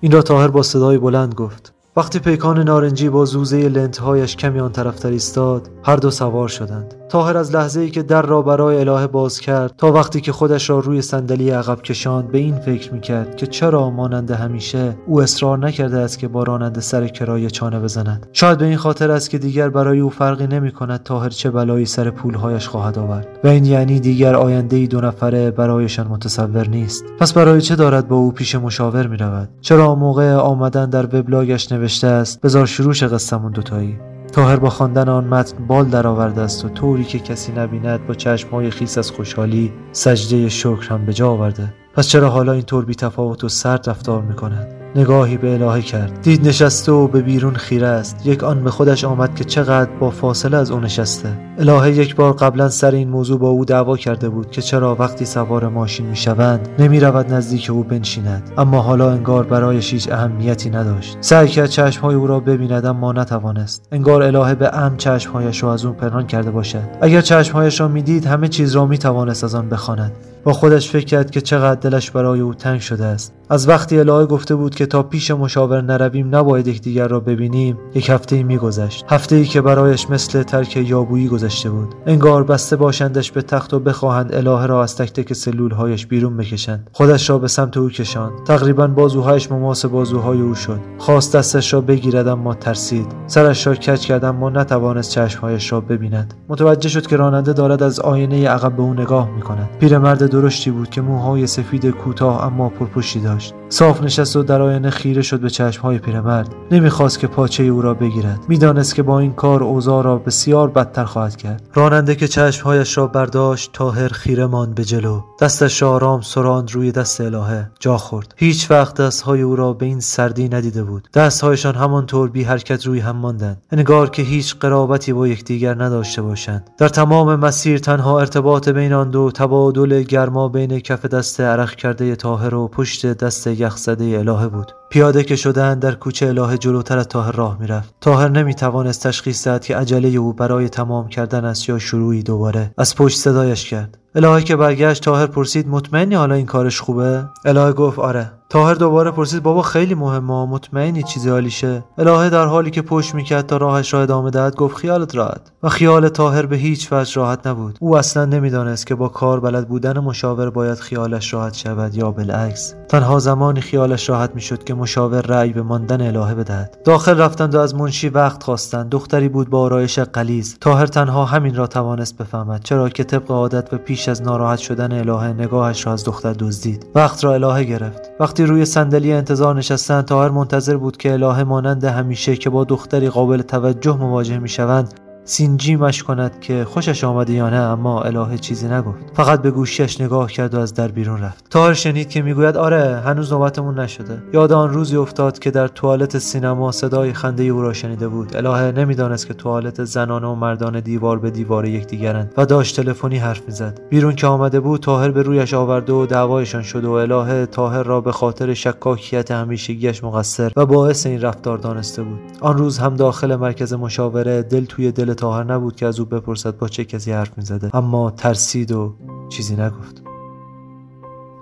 این 0.00 0.12
را 0.12 0.22
تاهر 0.22 0.48
با 0.48 0.62
صدای 0.62 0.98
بلند 0.98 1.34
گفت. 1.34 1.72
وقتی 1.96 2.18
پیکان 2.18 2.58
نارنجی 2.58 3.08
با 3.08 3.24
زوزه 3.24 3.68
لنتهایش 3.68 4.36
کمی 4.36 4.60
آن 4.60 4.72
طرفتر 4.72 5.08
ایستاد 5.08 5.68
هر 5.82 5.96
دو 5.96 6.10
سوار 6.10 6.48
شدند. 6.48 6.99
تاهر 7.10 7.36
از 7.36 7.54
لحظه 7.54 7.80
ای 7.80 7.90
که 7.90 8.02
در 8.02 8.22
را 8.22 8.42
برای 8.42 8.80
الهه 8.80 9.06
باز 9.06 9.40
کرد 9.40 9.74
تا 9.78 9.92
وقتی 9.92 10.20
که 10.20 10.32
خودش 10.32 10.70
را 10.70 10.78
روی 10.78 11.02
صندلی 11.02 11.50
عقب 11.50 11.82
کشاند 11.82 12.30
به 12.30 12.38
این 12.38 12.54
فکر 12.54 12.92
می‌کرد 12.92 13.36
که 13.36 13.46
چرا 13.46 13.90
مانند 13.90 14.30
همیشه 14.30 14.96
او 15.06 15.22
اصرار 15.22 15.58
نکرده 15.58 15.98
است 15.98 16.18
که 16.18 16.28
با 16.28 16.42
راننده 16.42 16.80
سر 16.80 17.08
کرایه 17.08 17.50
چانه 17.50 17.80
بزند. 17.80 18.26
شاید 18.32 18.58
به 18.58 18.64
این 18.64 18.76
خاطر 18.76 19.10
است 19.10 19.30
که 19.30 19.38
دیگر 19.38 19.68
برای 19.68 20.00
او 20.00 20.10
فرقی 20.10 20.46
نمی 20.46 20.72
کند 20.72 21.02
تاهر 21.02 21.28
چه 21.28 21.50
بلایی 21.50 21.86
سر 21.86 22.10
پولهایش 22.10 22.68
خواهد 22.68 22.98
آورد. 22.98 23.28
و 23.44 23.48
این 23.48 23.64
یعنی 23.64 24.00
دیگر 24.00 24.34
آینده 24.34 24.76
ای 24.76 24.86
دو 24.86 25.00
نفره 25.00 25.50
برایشان 25.50 26.06
متصور 26.06 26.68
نیست. 26.68 27.04
پس 27.18 27.32
برای 27.32 27.60
چه 27.60 27.76
دارد 27.76 28.08
با 28.08 28.16
او 28.16 28.32
پیش 28.32 28.54
مشاور 28.54 29.06
می 29.06 29.16
رود 29.16 29.48
چرا 29.60 29.94
موقع 29.94 30.34
آمدن 30.34 30.90
در 30.90 31.06
وبلاگش 31.06 31.72
نوشته 31.72 32.06
است؟ 32.06 32.40
بزار 32.40 32.66
شروع 32.66 32.92
قصمون 32.92 33.52
دوتایی. 33.52 34.09
تاهر 34.30 34.56
با 34.56 34.70
خواندن 34.70 35.08
آن 35.08 35.24
متن 35.24 35.66
بال 35.66 35.84
درآورده 35.88 36.40
است 36.40 36.64
و 36.64 36.68
طوری 36.68 37.04
که 37.04 37.18
کسی 37.18 37.52
نبیند 37.52 38.06
با 38.06 38.14
چشمهای 38.14 38.70
خیس 38.70 38.98
از 38.98 39.10
خوشحالی 39.10 39.72
سجده 39.92 40.48
شکر 40.48 40.88
هم 40.88 41.06
به 41.06 41.12
جا 41.12 41.30
آورده. 41.30 41.74
پس 41.94 42.08
چرا 42.08 42.30
حالا 42.30 42.52
اینطور 42.52 42.84
بی 42.84 42.94
تفاوت 42.94 43.44
و 43.44 43.48
سرد 43.48 43.90
رفتار 43.90 44.22
می 44.22 44.34
کند 44.34 44.79
نگاهی 44.96 45.36
به 45.36 45.52
الهه 45.52 45.82
کرد. 45.82 46.20
دید 46.22 46.48
نشسته 46.48 46.92
و 46.92 47.08
به 47.08 47.20
بیرون 47.20 47.54
خیره 47.54 47.86
است. 47.86 48.26
یک 48.26 48.44
آن 48.44 48.64
به 48.64 48.70
خودش 48.70 49.04
آمد 49.04 49.34
که 49.34 49.44
چقدر 49.44 49.90
با 50.00 50.10
فاصله 50.10 50.56
از 50.56 50.70
او 50.70 50.80
نشسته. 50.80 51.28
الهه 51.58 51.90
یک 51.90 52.16
بار 52.16 52.32
قبلا 52.32 52.68
سر 52.68 52.90
این 52.90 53.08
موضوع 53.08 53.38
با 53.38 53.48
او 53.48 53.64
دعوا 53.64 53.96
کرده 53.96 54.28
بود 54.28 54.50
که 54.50 54.62
چرا 54.62 54.94
وقتی 54.94 55.24
سوار 55.24 55.68
ماشین 55.68 56.06
می‌شوند 56.06 56.68
نمی 56.78 57.00
رود 57.00 57.32
نزدیک 57.32 57.70
او 57.70 57.82
بنشیند. 57.82 58.50
اما 58.58 58.80
حالا 58.80 59.10
انگار 59.10 59.44
برایش 59.44 59.92
هیچ 59.92 60.12
اهمیتی 60.12 60.70
نداشت. 60.70 61.16
سعی 61.20 61.48
کرد 61.48 61.68
چشمهای 61.68 62.14
او 62.14 62.26
را 62.26 62.40
ببیند 62.40 62.86
اما 62.86 63.12
نتوانست. 63.12 63.88
انگار 63.92 64.22
الهه 64.22 64.54
به 64.54 64.76
ام 64.76 64.96
چشمهایش 64.96 65.62
را 65.62 65.72
از 65.72 65.84
اون 65.84 65.94
پنهان 65.94 66.26
کرده 66.26 66.50
باشد. 66.50 66.82
اگر 67.00 67.20
چشمهایش 67.20 67.80
را 67.80 67.88
می‌دید 67.88 68.26
همه 68.26 68.48
چیز 68.48 68.72
را 68.72 68.86
می‌توانست 68.86 69.44
از 69.44 69.54
آن 69.54 69.68
بخواند. 69.68 70.12
با 70.44 70.52
خودش 70.52 70.90
فکر 70.90 71.04
کرد 71.04 71.30
که 71.30 71.40
چقدر 71.40 71.80
دلش 71.80 72.10
برای 72.10 72.40
او 72.40 72.54
تنگ 72.54 72.80
شده 72.80 73.04
است. 73.04 73.32
از 73.52 73.68
وقتی 73.68 73.98
الهه 73.98 74.26
گفته 74.26 74.54
بود 74.54 74.74
که 74.74 74.86
تا 74.86 75.02
پیش 75.02 75.30
مشاور 75.30 75.80
نرویم 75.80 76.34
نباید 76.34 76.66
یکدیگر 76.66 77.08
را 77.08 77.20
ببینیم 77.20 77.78
یک 77.94 78.10
هفته 78.10 78.36
ای 78.36 78.42
میگذشت. 78.42 79.04
هفته 79.08 79.36
ای 79.36 79.44
که 79.44 79.60
برایش 79.60 80.10
مثل 80.10 80.42
ترک 80.42 80.76
یابویی 80.76 81.28
گذشته 81.28 81.70
بود. 81.70 81.94
انگار 82.06 82.44
بسته 82.44 82.76
باشندش 82.76 83.32
به 83.32 83.42
تخت 83.42 83.74
و 83.74 83.78
بخواهند 83.78 84.34
الهه 84.34 84.66
را 84.66 84.82
از 84.82 84.96
تک 84.96 85.12
تک 85.12 85.32
سلولهایش 85.32 86.06
بیرون 86.06 86.36
بکشند. 86.36 86.90
خودش 86.92 87.30
را 87.30 87.38
به 87.38 87.48
سمت 87.48 87.76
او 87.76 87.88
کشاند. 87.88 88.32
تقریبا 88.46 88.86
بازوهایش 88.86 89.52
مماس 89.52 89.86
بازوهای 89.86 90.40
او 90.40 90.54
شد. 90.54 90.80
خواست 90.98 91.36
دستش 91.36 91.74
را 91.74 91.80
بگیرد 91.80 92.28
اما 92.28 92.54
ترسید. 92.54 93.06
سرش 93.26 93.66
را 93.66 93.74
کج 93.74 94.00
کرد 94.00 94.24
اما 94.24 94.50
نتوانست 94.50 95.10
چشمهایش 95.10 95.72
را 95.72 95.80
ببیند. 95.80 96.34
متوجه 96.48 96.88
شد 96.88 97.06
که 97.06 97.16
راننده 97.16 97.52
دارد 97.52 97.82
از 97.82 98.00
آینه 98.00 98.48
عقب 98.48 98.76
به 98.76 98.82
او 98.82 98.94
نگاه 98.94 99.30
می‌کند. 99.30 99.68
پیرمرد 99.80 100.26
درشتی 100.26 100.70
بود 100.70 100.90
که 100.90 101.00
موهای 101.00 101.46
سفید 101.46 101.90
کوتاه 101.90 102.44
اما 102.44 102.68
پرپشتی 102.68 103.20
داشت 103.20 103.39
صاف 103.68 104.02
نشست 104.02 104.36
و 104.36 104.42
در 104.42 104.62
آینه 104.62 104.90
خیره 104.90 105.22
شد 105.22 105.40
به 105.40 105.50
چشمهای 105.50 105.98
پیرمرد. 105.98 106.54
نمی‌خواست 106.70 107.18
که 107.18 107.26
پاچه 107.26 107.62
او 107.62 107.82
را 107.82 107.94
بگیرد. 107.94 108.44
می‌دانست 108.48 108.94
که 108.94 109.02
با 109.02 109.18
این 109.18 109.32
کار 109.32 109.62
اوضاع 109.62 110.04
را 110.04 110.18
بسیار 110.18 110.70
بدتر 110.70 111.04
خواهد 111.04 111.36
کرد. 111.36 111.62
راننده 111.74 112.14
که 112.14 112.28
چشمهایش 112.28 112.98
را 112.98 113.06
برداشت 113.06 113.70
تاهر 113.72 114.08
خیره 114.08 114.46
ماند 114.46 114.74
به 114.74 114.84
جلو. 114.84 115.20
دستش 115.40 115.82
را 115.82 115.90
آرام 115.90 116.20
سراند 116.20 116.72
روی 116.72 116.92
دست 116.92 117.20
الهه. 117.20 117.70
جا 117.80 117.98
خورد. 117.98 118.34
هیچ 118.36 118.70
وقت 118.70 118.94
دستهای 118.94 119.42
او 119.42 119.56
را 119.56 119.72
به 119.72 119.86
این 119.86 120.00
سردی 120.00 120.48
ندیده 120.48 120.84
بود. 120.84 121.08
دستهایشان 121.14 121.74
همانطور 121.74 122.30
بی 122.30 122.42
حرکت 122.42 122.86
روی 122.86 123.00
هم 123.00 123.16
ماندند. 123.16 123.62
انگار 123.72 124.10
که 124.10 124.22
هیچ 124.22 124.56
قرابتی 124.60 125.12
با 125.12 125.28
یکدیگر 125.28 125.84
نداشته 125.84 126.22
باشند. 126.22 126.70
در 126.78 126.88
تمام 126.88 127.36
مسیر 127.36 127.78
تنها 127.78 128.20
ارتباط 128.20 128.68
بین 128.68 128.92
آن 128.92 129.10
دو 129.10 129.30
تبادل 129.30 130.02
گرما 130.02 130.48
بین 130.48 130.78
کف 130.78 131.06
دست 131.06 131.40
عرق 131.40 131.74
کرده 131.74 132.16
تاهر 132.16 132.54
و 132.54 132.68
پشت 132.68 133.06
دست 133.06 133.29
یخزده 133.46 134.18
الهه 134.18 134.48
بود. 134.48 134.72
پیاده 134.90 135.24
که 135.24 135.36
شدن 135.36 135.78
در 135.78 135.94
کوچه 135.94 136.26
الهه 136.26 136.58
جلوتر 136.58 136.98
از 136.98 137.08
تاهر 137.08 137.32
راه 137.32 137.56
می‌رفت. 137.60 137.94
تاهر 138.00 138.28
نمی‌توانست 138.28 139.06
تشخیص 139.06 139.48
دهد 139.48 139.64
که 139.64 139.76
عجله 139.76 140.08
او 140.08 140.32
برای 140.32 140.68
تمام 140.68 141.08
کردن 141.08 141.44
است 141.44 141.68
یا 141.68 141.78
شروعی 141.78 142.22
دوباره 142.22 142.70
از 142.78 142.94
پشت 142.94 143.18
صدایش 143.18 143.70
کرد. 143.70 143.98
الهه 144.14 144.42
که 144.42 144.56
برگشت 144.56 145.02
تاهر 145.02 145.26
پرسید 145.26 145.68
مطمئنی 145.68 146.14
حالا 146.14 146.34
این 146.34 146.46
کارش 146.46 146.80
خوبه؟ 146.80 147.24
الهه 147.44 147.72
گفت 147.72 147.98
آره. 147.98 148.39
تاهر 148.50 148.74
دوباره 148.74 149.10
پرسید 149.10 149.42
بابا 149.42 149.62
خیلی 149.62 149.94
مهمه 149.94 150.46
مطمئنی 150.46 151.02
چیزی 151.02 151.30
حالیشه 151.30 151.84
الهه 151.98 152.30
در 152.30 152.46
حالی 152.46 152.70
که 152.70 152.82
پشت 152.82 153.14
می‌کرد 153.14 153.46
تا 153.46 153.56
راهش 153.56 153.94
را 153.94 154.02
ادامه 154.02 154.30
دهد 154.30 154.56
گفت 154.56 154.76
خیالت 154.76 155.16
راحت. 155.16 155.52
و 155.62 155.68
خیال 155.68 156.08
تاهر 156.08 156.46
به 156.46 156.56
هیچ 156.56 156.92
وجه 156.92 157.14
راحت 157.14 157.46
نبود. 157.46 157.78
او 157.80 157.96
اصلا 157.96 158.24
نمی‌دانست 158.24 158.86
که 158.86 158.94
با 158.94 159.08
کار 159.08 159.40
بلد 159.40 159.68
بودن 159.68 159.98
مشاور 159.98 160.50
باید 160.50 160.78
خیالش 160.78 161.34
راحت 161.34 161.54
شود 161.54 161.94
یا 161.94 162.10
بالعکس. 162.10 162.74
تنها 162.88 163.18
زمانی 163.18 163.60
خیالش 163.60 164.08
راحت 164.08 164.30
می‌شد 164.34 164.64
که 164.64 164.74
مشاور 164.74 165.20
رأی 165.20 165.52
به 165.52 165.62
ماندن 165.62 166.00
الهه 166.00 166.34
بدهد. 166.34 166.78
داخل 166.84 167.18
رفتند 167.18 167.54
و 167.54 167.58
از 167.58 167.74
منشی 167.74 168.08
وقت 168.08 168.42
خواستند. 168.42 168.90
دختری 168.90 169.28
بود 169.28 169.50
با 169.50 169.60
آرایش 169.60 169.98
قلیز 169.98 170.56
تاهر 170.60 170.86
تنها 170.86 171.24
همین 171.24 171.54
را 171.54 171.66
توانست 171.66 172.18
بفهمد 172.18 172.62
چرا 172.64 172.88
که 172.88 173.04
طبق 173.04 173.30
عادت 173.30 173.74
و 173.74 173.78
پیش 173.78 174.08
از 174.08 174.22
ناراحت 174.22 174.58
شدن 174.58 174.92
الهه 174.92 175.26
نگاهش 175.28 175.86
را 175.86 175.92
از 175.92 176.04
دختر 176.04 176.32
دزدید. 176.32 176.86
وقت 176.94 177.24
را 177.24 177.34
الهه 177.34 177.64
گرفت. 177.64 178.00
وقتی 178.20 178.39
روی 178.46 178.64
صندلی 178.64 179.12
انتظار 179.12 179.56
نشستند 179.56 180.04
تاهر 180.04 180.28
منتظر 180.30 180.76
بود 180.76 180.96
که 180.96 181.12
الهه 181.12 181.44
مانند 181.44 181.84
همیشه 181.84 182.36
که 182.36 182.50
با 182.50 182.64
دختری 182.64 183.08
قابل 183.08 183.42
توجه 183.42 183.96
مواجه 183.96 184.38
می‌شوند 184.38 185.00
سینجیمش 185.30 186.02
کند 186.02 186.40
که 186.40 186.64
خوشش 186.64 187.04
آمده 187.04 187.32
یا 187.32 187.50
نه 187.50 187.56
اما 187.56 188.02
الهه 188.02 188.38
چیزی 188.38 188.68
نگفت. 188.68 188.98
فقط 189.14 189.42
به 189.42 189.50
گوشیش 189.50 190.00
نگاه 190.00 190.32
کرد 190.32 190.54
و 190.54 190.58
از 190.58 190.74
در 190.74 190.88
بیرون 190.88 191.20
رفت. 191.20 191.44
تاهر 191.50 191.74
شنید 191.74 192.08
که 192.08 192.22
می‌گوید 192.22 192.56
آره 192.56 193.02
هنوز 193.04 193.32
نوبتمون 193.32 193.80
نشده. 193.80 194.22
یاد 194.32 194.52
آن 194.52 194.70
روزی 194.70 194.96
افتاد 194.96 195.38
که 195.38 195.50
در 195.50 195.68
توالت 195.68 196.18
سینما 196.18 196.72
صدای 196.72 197.12
خنده 197.12 197.42
او 197.42 197.62
را 197.62 197.72
شنیده 197.72 198.08
بود. 198.08 198.36
الهه 198.36 198.72
نمی‌دانست 198.72 199.26
که 199.26 199.34
توالت 199.34 199.84
زنانه 199.84 200.26
و 200.26 200.34
مردان 200.34 200.80
دیوار 200.80 201.18
به 201.18 201.30
دیوار 201.30 201.66
یکدیگرند 201.66 202.34
و 202.36 202.46
داشت 202.46 202.80
تلفنی 202.80 203.18
حرف 203.18 203.40
می‌زد. 203.46 203.80
بیرون 203.90 204.14
که 204.14 204.26
آمده 204.26 204.60
بود 204.60 204.80
تاهر 204.80 205.10
به 205.10 205.22
رویش 205.22 205.54
آورده 205.54 205.92
و 205.92 206.06
دعوایشان 206.06 206.62
شد 206.62 206.84
و 206.84 206.92
الهه 206.92 207.46
تاهر 207.46 207.82
را 207.82 208.00
به 208.00 208.12
خاطر 208.12 208.54
شکاکیت 208.54 209.30
همیشگیش 209.30 210.04
مقصر 210.04 210.52
و 210.56 210.66
باعث 210.66 211.06
این 211.06 211.20
رفتار 211.20 211.58
دانسته 211.58 212.02
بود. 212.02 212.20
آن 212.40 212.58
روز 212.58 212.78
هم 212.78 212.94
داخل 212.94 213.36
مرکز 213.36 213.72
مشاوره 213.72 214.42
دل 214.42 214.64
توی 214.64 214.92
دل 214.92 215.14
تاهر 215.20 215.44
نبود 215.44 215.76
که 215.76 215.86
از 215.86 216.00
او 216.00 216.06
بپرسد 216.06 216.58
با 216.58 216.68
چه 216.68 216.84
کسی 216.84 217.12
حرف 217.12 217.38
می‌زده. 217.38 217.76
اما 217.76 218.10
ترسید 218.10 218.72
و 218.72 218.94
چیزی 219.28 219.56
نگفت. 219.56 220.09